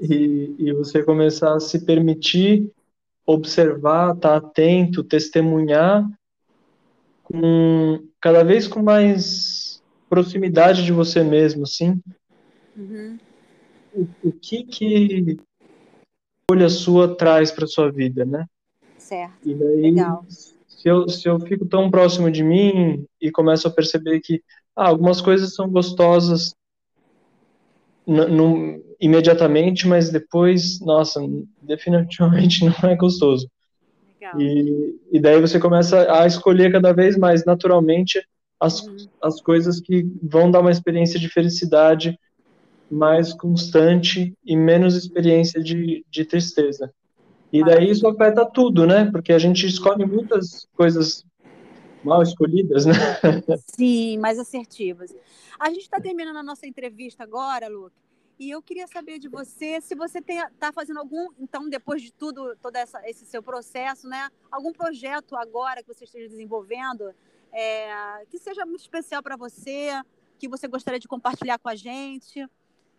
e, 0.00 0.54
e 0.58 0.72
você 0.72 1.02
começar 1.02 1.54
a 1.54 1.60
se 1.60 1.84
permitir 1.84 2.70
observar, 3.26 4.14
estar 4.14 4.40
tá 4.40 4.46
atento, 4.46 5.02
testemunhar 5.02 6.08
com 7.24 8.06
cada 8.20 8.44
vez 8.44 8.68
com 8.68 8.80
mais 8.80 9.82
proximidade 10.08 10.84
de 10.84 10.92
você 10.92 11.24
mesmo, 11.24 11.64
assim. 11.64 12.00
Uhum. 12.76 13.18
O, 13.92 14.08
o 14.22 14.32
que 14.32 14.62
que 14.62 15.36
escolha 16.52 16.68
sua 16.68 17.16
traz 17.16 17.50
para 17.50 17.66
sua 17.66 17.90
vida, 17.90 18.24
né? 18.24 18.46
Certo. 18.98 19.34
E 19.44 19.54
daí, 19.54 19.82
Legal. 19.82 20.24
Se 20.28 20.88
eu, 20.88 21.08
se 21.08 21.28
eu 21.28 21.38
fico 21.40 21.64
tão 21.64 21.90
próximo 21.90 22.30
de 22.30 22.42
mim 22.42 23.06
e 23.20 23.30
começo 23.30 23.68
a 23.68 23.70
perceber 23.70 24.20
que 24.20 24.42
ah, 24.76 24.88
algumas 24.88 25.20
coisas 25.20 25.54
são 25.54 25.68
gostosas 25.68 26.54
imediatamente, 29.00 29.86
mas 29.86 30.10
depois, 30.10 30.80
nossa, 30.80 31.20
definitivamente 31.62 32.64
não 32.82 32.90
é 32.90 32.96
gostoso. 32.96 33.48
E, 34.38 34.98
e 35.12 35.20
daí 35.20 35.40
você 35.40 35.58
começa 35.58 36.10
a 36.12 36.26
escolher 36.26 36.72
cada 36.72 36.92
vez 36.92 37.16
mais 37.18 37.44
naturalmente 37.44 38.20
as, 38.58 38.80
uhum. 38.80 38.96
as 39.20 39.40
coisas 39.40 39.78
que 39.78 40.06
vão 40.22 40.50
dar 40.50 40.60
uma 40.60 40.70
experiência 40.70 41.20
de 41.20 41.28
felicidade 41.28 42.18
mais 42.92 43.32
constante 43.32 44.36
e 44.44 44.56
menos 44.56 44.96
experiência 44.96 45.62
de, 45.62 46.04
de 46.10 46.24
tristeza. 46.24 46.92
E 47.52 47.64
daí 47.64 47.90
isso 47.90 48.06
afeta 48.06 48.44
tudo, 48.46 48.86
né? 48.86 49.10
Porque 49.10 49.32
a 49.32 49.38
gente 49.38 49.66
escolhe 49.66 50.04
muitas 50.04 50.66
coisas 50.74 51.24
mal 52.04 52.22
escolhidas, 52.22 52.86
né? 52.86 52.94
Sim, 53.74 54.18
mais 54.18 54.38
assertivas. 54.38 55.14
A 55.58 55.68
gente 55.68 55.82
está 55.82 56.00
terminando 56.00 56.36
a 56.36 56.42
nossa 56.42 56.66
entrevista 56.66 57.22
agora, 57.22 57.68
Luke, 57.68 57.94
e 58.38 58.50
eu 58.50 58.62
queria 58.62 58.86
saber 58.86 59.18
de 59.18 59.28
você 59.28 59.80
se 59.80 59.94
você 59.94 60.18
está 60.18 60.72
fazendo 60.72 60.98
algum, 60.98 61.28
então, 61.38 61.68
depois 61.68 62.02
de 62.02 62.12
tudo, 62.12 62.56
todo 62.60 62.76
essa, 62.76 63.00
esse 63.08 63.24
seu 63.24 63.42
processo, 63.42 64.08
né? 64.08 64.30
Algum 64.50 64.72
projeto 64.72 65.36
agora 65.36 65.82
que 65.82 65.92
você 65.92 66.04
esteja 66.04 66.28
desenvolvendo 66.28 67.12
é, 67.52 68.24
que 68.30 68.38
seja 68.38 68.64
muito 68.64 68.80
especial 68.80 69.22
para 69.22 69.36
você, 69.36 69.90
que 70.38 70.48
você 70.48 70.66
gostaria 70.66 70.98
de 70.98 71.06
compartilhar 71.06 71.58
com 71.58 71.68
a 71.68 71.76
gente. 71.76 72.48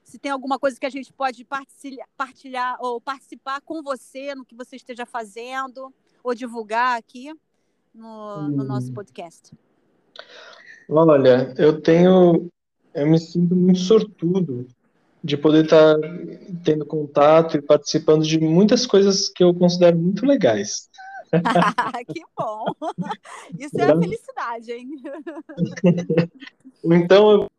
Se 0.03 0.19
tem 0.19 0.31
alguma 0.31 0.59
coisa 0.59 0.79
que 0.79 0.85
a 0.85 0.89
gente 0.89 1.11
pode 1.13 1.43
partilhar, 1.45 2.07
partilhar 2.15 2.77
ou 2.79 2.99
participar 2.99 3.61
com 3.61 3.81
você 3.81 4.35
no 4.35 4.45
que 4.45 4.55
você 4.55 4.75
esteja 4.75 5.05
fazendo 5.05 5.93
ou 6.23 6.35
divulgar 6.35 6.97
aqui 6.97 7.33
no, 7.93 8.47
no 8.49 8.63
nosso 8.63 8.89
hum. 8.89 8.93
podcast. 8.93 9.51
Olha, 10.89 11.53
eu 11.57 11.81
tenho, 11.81 12.49
eu 12.93 13.07
me 13.07 13.19
sinto 13.19 13.55
muito 13.55 13.79
sortudo 13.79 14.67
de 15.23 15.37
poder 15.37 15.63
estar 15.63 15.95
tendo 16.65 16.85
contato 16.85 17.55
e 17.55 17.61
participando 17.61 18.23
de 18.23 18.39
muitas 18.39 18.85
coisas 18.85 19.29
que 19.29 19.43
eu 19.43 19.53
considero 19.53 19.97
muito 19.97 20.25
legais. 20.25 20.89
que 22.13 22.21
bom! 22.37 22.65
Isso 23.57 23.79
é 23.79 23.91
a 23.91 23.97
felicidade, 23.97 24.71
hein? 24.71 24.89
então, 26.83 27.49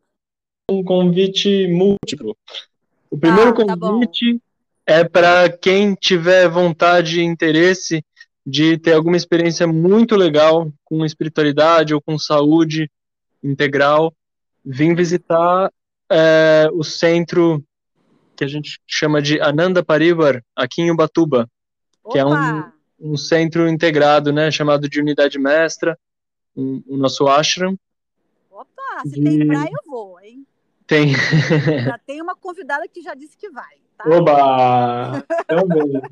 um 0.70 0.82
convite 0.82 1.66
múltiplo. 1.68 2.36
O 3.10 3.18
primeiro 3.18 3.50
ah, 3.50 3.54
tá 3.54 3.76
convite 3.76 4.38
tá 4.38 4.44
é 4.86 5.04
para 5.04 5.50
quem 5.50 5.94
tiver 5.94 6.48
vontade 6.48 7.20
e 7.20 7.24
interesse 7.24 8.04
de 8.46 8.78
ter 8.78 8.92
alguma 8.92 9.16
experiência 9.16 9.66
muito 9.66 10.16
legal 10.16 10.70
com 10.84 11.04
espiritualidade 11.04 11.94
ou 11.94 12.00
com 12.00 12.18
saúde 12.18 12.90
integral, 13.42 14.14
vir 14.64 14.94
visitar 14.94 15.70
é, 16.10 16.68
o 16.72 16.82
centro 16.82 17.62
que 18.36 18.44
a 18.44 18.48
gente 18.48 18.80
chama 18.86 19.22
de 19.22 19.40
Ananda 19.40 19.82
Parivar, 19.82 20.42
aqui 20.56 20.82
em 20.82 20.90
Ubatuba, 20.90 21.48
Opa! 22.02 22.12
que 22.12 22.18
é 22.18 22.26
um, 22.26 23.12
um 23.12 23.16
centro 23.16 23.68
integrado, 23.68 24.32
né, 24.32 24.50
chamado 24.50 24.88
de 24.88 25.00
Unidade 25.00 25.38
Mestra, 25.38 25.96
o 26.54 26.60
um, 26.60 26.82
um 26.88 26.96
nosso 26.96 27.26
ashram. 27.28 27.78
Opa, 28.50 29.02
se 29.04 29.20
de... 29.20 29.22
tem 29.22 29.46
praia 29.46 29.70
eu 29.70 29.90
vou? 29.90 30.13
Tem. 30.86 31.14
Já 31.84 31.98
tem 32.06 32.20
uma 32.20 32.36
convidada 32.36 32.86
que 32.88 33.02
já 33.02 33.14
disse 33.14 33.36
que 33.36 33.50
vai. 33.50 33.76
Tá? 33.96 34.04
Oba! 34.08 35.24
Também. 35.46 36.02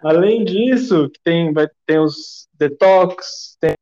Além 0.00 0.44
disso, 0.44 1.10
tem, 1.24 1.52
vai 1.52 1.68
ter 1.86 1.98
os 1.98 2.48
detox, 2.54 3.56
tem 3.60 3.74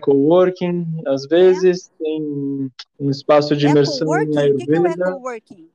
coworking, 0.00 1.02
às 1.06 1.26
vezes, 1.26 1.90
é. 2.00 2.04
tem 2.04 2.70
um 3.00 3.10
espaço 3.10 3.56
de 3.56 3.66
imersão 3.66 4.06
na 4.06 4.42
Ayurveda. 4.42 4.56
O 4.56 4.56
que, 4.58 4.66
que 4.66 4.72
é 4.74 5.08
o 5.08 5.12
coworking? 5.12 5.70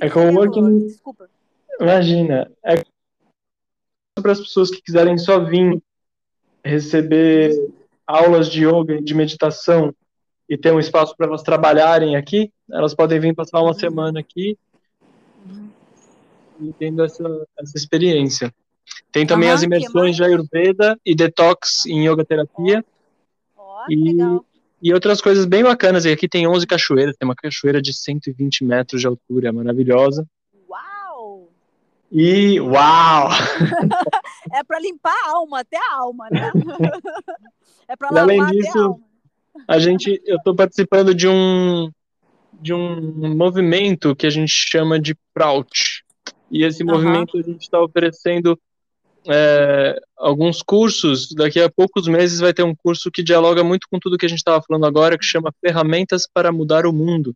É 0.00 0.10
coworking, 0.10 0.86
Desculpa. 0.86 1.30
Imagina, 1.80 2.50
é 2.62 2.82
para 4.20 4.32
as 4.32 4.40
pessoas 4.40 4.70
que 4.70 4.82
quiserem 4.82 5.16
só 5.16 5.42
vir 5.42 5.82
receber 6.64 7.52
aulas 8.06 8.50
de 8.50 8.66
yoga 8.66 8.94
e 8.94 9.02
de 9.02 9.14
meditação 9.14 9.94
e 10.50 10.58
ter 10.58 10.72
um 10.72 10.80
espaço 10.80 11.16
para 11.16 11.28
elas 11.28 11.44
trabalharem 11.44 12.16
aqui, 12.16 12.52
elas 12.68 12.92
podem 12.92 13.20
vir 13.20 13.34
passar 13.36 13.60
uma 13.60 13.68
uhum. 13.68 13.74
semana 13.74 14.18
aqui 14.18 14.58
e 16.60 16.72
tendo 16.76 17.04
essa, 17.04 17.24
essa 17.56 17.78
experiência. 17.78 18.52
Tem 19.12 19.24
também 19.24 19.48
as 19.48 19.62
imersões 19.62 20.16
de 20.16 20.24
Ayurveda 20.24 20.98
e 21.06 21.14
detox 21.14 21.86
em 21.86 22.08
yoga 22.08 22.24
terapia. 22.24 22.84
Oh, 23.56 23.84
e, 23.88 24.18
e 24.82 24.92
outras 24.92 25.20
coisas 25.20 25.46
bem 25.46 25.62
bacanas. 25.62 26.04
E 26.04 26.10
aqui 26.10 26.28
tem 26.28 26.48
11 26.48 26.66
cachoeiras, 26.66 27.16
tem 27.16 27.28
uma 27.28 27.36
cachoeira 27.36 27.80
de 27.80 27.94
120 27.94 28.64
metros 28.64 29.00
de 29.00 29.06
altura, 29.06 29.52
maravilhosa. 29.52 30.26
E 32.12 32.60
uau! 32.60 33.28
é 34.52 34.64
para 34.64 34.80
limpar 34.80 35.14
a 35.26 35.30
alma, 35.30 35.60
até 35.60 35.76
a 35.76 35.94
alma, 35.94 36.26
né? 36.28 36.50
é 37.86 37.94
para 37.94 38.08
lavar 38.10 38.24
Além 38.24 38.46
disso, 38.46 39.00
a, 39.66 39.78
gente, 39.78 40.20
eu 40.24 40.36
estou 40.36 40.54
participando 40.54 41.14
de 41.14 41.28
um 41.28 41.90
de 42.60 42.74
um 42.74 43.34
movimento 43.34 44.14
que 44.14 44.26
a 44.26 44.30
gente 44.30 44.52
chama 44.52 45.00
de 45.00 45.16
Prout. 45.32 46.04
E 46.50 46.64
esse 46.64 46.82
uhum. 46.82 46.90
movimento 46.90 47.38
a 47.38 47.42
gente 47.42 47.62
está 47.62 47.80
oferecendo 47.80 48.60
é, 49.26 49.98
alguns 50.16 50.62
cursos. 50.62 51.32
Daqui 51.34 51.60
a 51.60 51.70
poucos 51.70 52.06
meses 52.06 52.40
vai 52.40 52.52
ter 52.52 52.62
um 52.62 52.74
curso 52.74 53.10
que 53.10 53.22
dialoga 53.22 53.64
muito 53.64 53.86
com 53.90 53.98
tudo 53.98 54.18
que 54.18 54.26
a 54.26 54.28
gente 54.28 54.38
estava 54.38 54.62
falando 54.62 54.84
agora, 54.84 55.16
que 55.16 55.24
chama 55.24 55.54
Ferramentas 55.60 56.28
para 56.32 56.52
Mudar 56.52 56.86
o 56.86 56.92
Mundo. 56.92 57.34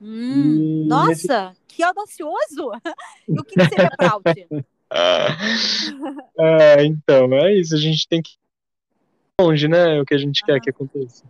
Hum, 0.00 0.86
nossa, 0.86 1.56
que 1.66 1.82
audacioso! 1.82 2.70
E 3.26 3.40
o 3.40 3.44
que, 3.44 3.54
que 3.54 3.64
seria 3.64 3.90
Prout? 3.96 4.24
é, 6.38 6.84
então, 6.84 7.32
é 7.34 7.54
isso. 7.54 7.74
A 7.74 7.78
gente 7.78 8.06
tem 8.06 8.22
que 8.22 8.32
ir 8.32 9.42
longe, 9.42 9.66
né? 9.66 10.00
O 10.00 10.04
que 10.04 10.14
a 10.14 10.18
gente 10.18 10.44
quer 10.44 10.60
que 10.60 10.70
aconteça. 10.70 11.24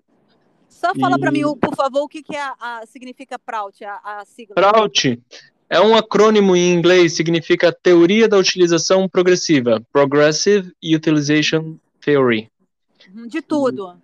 Só 0.75 0.93
fala 0.95 1.17
e... 1.17 1.21
para 1.21 1.31
mim, 1.31 1.43
por 1.61 1.75
favor, 1.75 2.03
o 2.03 2.09
que, 2.09 2.23
que 2.23 2.35
é 2.35 2.43
a, 2.43 2.55
a 2.59 2.87
significa 2.87 3.39
Prout, 3.39 3.85
a, 3.85 4.01
a 4.03 4.25
sigla? 4.25 4.55
Prout 4.55 5.23
é 5.71 5.81
um 5.81 5.97
acrônimo 5.97 6.55
em 6.55 6.73
inglês, 6.73 7.15
significa 7.15 7.73
Teoria 7.73 8.29
da 8.29 8.37
Utilização 8.37 9.09
Progressiva, 9.09 9.85
Progressive 9.93 10.73
Utilization 10.85 11.77
Theory. 12.01 12.51
Uhum, 13.15 13.27
de 13.27 13.41
tudo. 13.41 13.97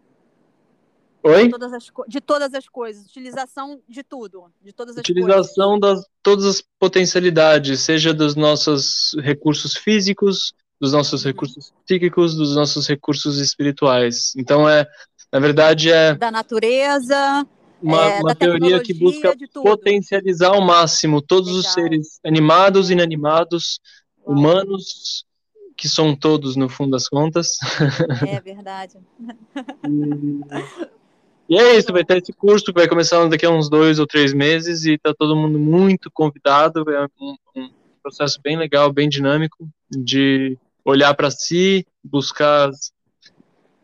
Oi? 1.22 1.44
De 1.44 1.50
todas, 1.50 1.72
as, 1.72 1.90
de 2.08 2.20
todas 2.20 2.54
as 2.54 2.68
coisas, 2.68 3.04
utilização 3.04 3.80
de 3.86 4.02
tudo, 4.02 4.46
de 4.62 4.72
todas 4.72 4.96
as 4.96 5.00
utilização 5.00 5.78
coisas. 5.78 6.00
das 6.00 6.10
todas 6.22 6.44
as 6.46 6.64
potencialidades, 6.78 7.80
seja 7.80 8.14
dos 8.14 8.34
nossos 8.34 9.14
recursos 9.20 9.76
físicos, 9.76 10.54
dos 10.80 10.92
nossos 10.92 11.22
uhum. 11.22 11.28
recursos 11.28 11.74
psíquicos, 11.84 12.34
dos 12.34 12.54
nossos 12.54 12.86
recursos 12.86 13.38
espirituais. 13.38 14.32
Então 14.34 14.66
é, 14.66 14.86
na 15.32 15.38
verdade 15.38 15.90
é 15.90 16.14
da 16.14 16.30
natureza, 16.30 17.46
uma, 17.82 18.04
é, 18.04 18.20
uma 18.20 18.34
teoria 18.34 18.80
que 18.80 18.92
busca 18.92 19.34
potencializar 19.54 20.54
ao 20.54 20.60
máximo 20.60 21.22
todos 21.22 21.48
Legal. 21.48 21.60
os 21.60 21.72
seres 21.72 22.20
animados, 22.24 22.90
inanimados, 22.90 23.80
Uau. 24.26 24.36
humanos, 24.36 25.24
que 25.76 25.88
são 25.88 26.14
todos 26.14 26.56
no 26.56 26.68
fundo 26.68 26.90
das 26.90 27.08
contas. 27.08 27.58
É 28.28 28.40
verdade. 28.42 28.98
e... 29.88 31.00
E 31.50 31.58
é 31.58 31.76
isso, 31.76 31.92
vai 31.92 32.04
ter 32.04 32.18
esse 32.18 32.32
curso 32.32 32.66
que 32.66 32.72
vai 32.72 32.86
começar 32.86 33.26
daqui 33.26 33.44
a 33.44 33.50
uns 33.50 33.68
dois 33.68 33.98
ou 33.98 34.06
três 34.06 34.32
meses 34.32 34.84
e 34.84 34.96
tá 34.96 35.12
todo 35.12 35.34
mundo 35.34 35.58
muito 35.58 36.08
convidado. 36.08 36.88
É 36.88 37.08
um, 37.20 37.34
um 37.56 37.70
processo 38.00 38.40
bem 38.40 38.56
legal, 38.56 38.92
bem 38.92 39.08
dinâmico 39.08 39.68
de 39.90 40.56
olhar 40.84 41.12
para 41.12 41.28
si, 41.28 41.84
buscar 42.04 42.70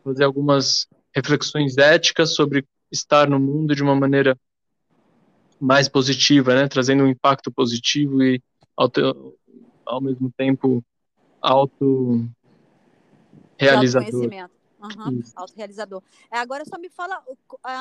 fazer 0.01 0.23
algumas 0.23 0.87
reflexões 1.17 1.77
éticas 1.77 2.35
sobre 2.35 2.63
estar 2.91 3.27
no 3.27 3.39
mundo 3.39 3.75
de 3.75 3.81
uma 3.81 3.95
maneira 3.95 4.39
mais 5.59 5.89
positiva, 5.89 6.53
né, 6.53 6.67
trazendo 6.67 7.03
um 7.03 7.07
impacto 7.07 7.51
positivo 7.51 8.21
e 8.21 8.39
ao, 8.75 8.91
ao 9.83 9.99
mesmo 9.99 10.31
tempo 10.37 10.83
auto 11.41 12.23
realizador. 13.57 14.29
Uhum, 14.79 15.23
autorrealizador. 15.35 16.03
É, 16.31 16.37
agora 16.37 16.63
só 16.63 16.77
me 16.77 16.87
fala 16.87 17.19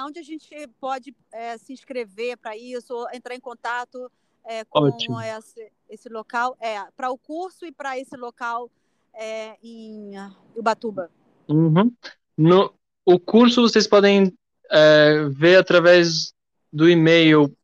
onde 0.06 0.18
a 0.18 0.22
gente 0.22 0.48
pode 0.80 1.14
é, 1.30 1.58
se 1.58 1.74
inscrever 1.74 2.38
para 2.38 2.56
isso, 2.56 3.06
entrar 3.12 3.34
em 3.34 3.40
contato 3.40 4.10
é, 4.46 4.64
com 4.64 4.88
esse, 4.88 5.70
esse, 5.90 6.08
local, 6.08 6.56
é, 6.58 6.82
para 6.96 7.10
o 7.10 7.18
curso 7.18 7.66
e 7.66 7.72
para 7.72 7.98
esse 7.98 8.16
local 8.16 8.70
é, 9.12 9.58
em 9.62 10.12
Ubatuba. 10.56 11.10
Uhum. 11.46 11.92
No, 12.38 12.72
o 13.06 13.18
curso 13.20 13.62
vocês 13.62 13.86
podem 13.86 14.36
é, 14.70 15.28
ver 15.30 15.56
através 15.56 16.34
do 16.72 16.88
e-mail 16.88 17.56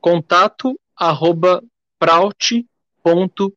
contato 0.00 0.78
arroba 0.96 1.60
praut.io 1.98 3.54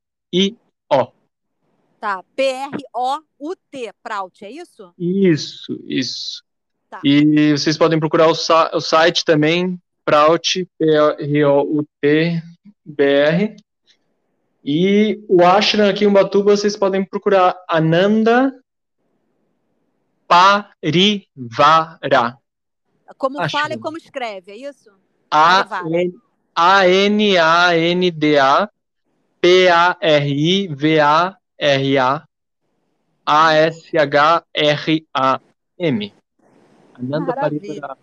Tá, 1.99 2.23
P-R-O-U-T, 2.35 3.91
Prout, 4.03 4.45
é 4.45 4.51
isso? 4.51 4.93
Isso, 4.97 5.79
isso. 5.85 6.43
Tá. 6.89 7.01
E 7.03 7.51
vocês 7.51 7.75
podem 7.77 7.99
procurar 7.99 8.27
o, 8.27 8.31
o 8.31 8.79
site 8.79 9.25
também, 9.25 9.79
Praut, 10.05 10.63
P-R-O-U-T-B-R. 10.77 11.95
E 14.63 15.19
o 15.27 15.43
ashram 15.43 15.89
aqui 15.89 16.03
em 16.05 16.07
Ubatuba, 16.07 16.55
vocês 16.55 16.77
podem 16.77 17.03
procurar 17.03 17.55
Ananda 17.67 18.53
Parivara. 20.27 21.97
Como 23.17 23.39
ashram. 23.39 23.61
fala 23.61 23.73
e 23.73 23.79
como 23.79 23.97
escreve, 23.97 24.51
é 24.51 24.57
isso? 24.57 24.91
A-N-A-N-D-A 25.31 26.19
P-A-R-I-V-A-R-A 29.39 29.87
A-S-H-R-A-M. 33.25 34.43
Ananda 36.93 37.33
Parivara. 37.35 37.97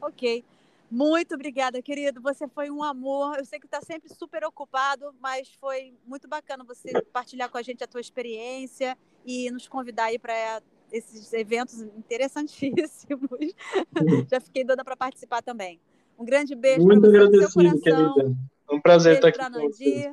Ok. 0.00 0.44
Muito 0.90 1.34
obrigada, 1.34 1.82
querido. 1.82 2.20
Você 2.22 2.48
foi 2.48 2.70
um 2.70 2.82
amor. 2.82 3.36
Eu 3.38 3.44
sei 3.44 3.58
que 3.60 3.66
está 3.66 3.82
sempre 3.82 4.08
super 4.14 4.42
ocupado, 4.44 5.14
mas 5.20 5.52
foi 5.60 5.94
muito 6.06 6.26
bacana 6.26 6.64
você 6.64 7.02
partilhar 7.12 7.50
com 7.50 7.58
a 7.58 7.62
gente 7.62 7.84
a 7.84 7.86
tua 7.86 8.00
experiência 8.00 8.96
e 9.24 9.50
nos 9.50 9.68
convidar 9.68 10.04
aí 10.04 10.18
para 10.18 10.62
esses 10.92 11.32
eventos 11.32 11.80
interessantíssimos. 11.80 13.54
Já 14.30 14.40
fiquei 14.40 14.64
doida 14.64 14.84
para 14.84 14.96
participar 14.96 15.42
também. 15.42 15.80
Um 16.18 16.24
grande 16.24 16.54
beijo 16.54 16.86
para 16.86 16.98
você 16.98 17.18
no 17.18 17.42
seu 17.42 17.52
coração. 17.52 17.80
Querida. 18.14 18.36
Um 18.70 18.80
prazer 18.80 19.14
estar 19.14 19.28
aqui 19.28 19.38
com 19.38 19.68
você. 19.68 20.12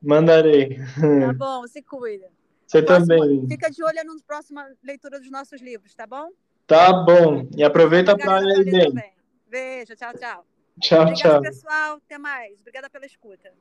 Mandarei. 0.00 0.78
Tá 0.78 1.32
bom, 1.36 1.66
se 1.66 1.82
cuida. 1.82 2.30
Você 2.66 2.82
também. 2.82 3.46
Fica 3.48 3.70
de 3.70 3.82
olho 3.82 4.04
na 4.04 4.14
próxima 4.26 4.66
leitura 4.82 5.18
dos 5.18 5.30
nossos 5.30 5.60
livros, 5.60 5.94
tá 5.94 6.06
bom? 6.06 6.30
Tá 6.66 6.92
bom. 6.92 7.48
E 7.56 7.64
aproveita 7.64 8.16
para 8.16 8.42
ir 8.42 8.64
bem. 8.64 8.94
Beijo, 9.48 9.96
tchau, 9.96 10.12
tchau. 10.14 10.46
Tchau, 10.80 11.02
Obrigada, 11.02 11.30
tchau. 11.30 11.42
pessoal. 11.42 11.96
Até 11.96 12.18
mais. 12.18 12.58
Obrigada 12.60 12.88
pela 12.90 13.06
escuta. 13.06 13.52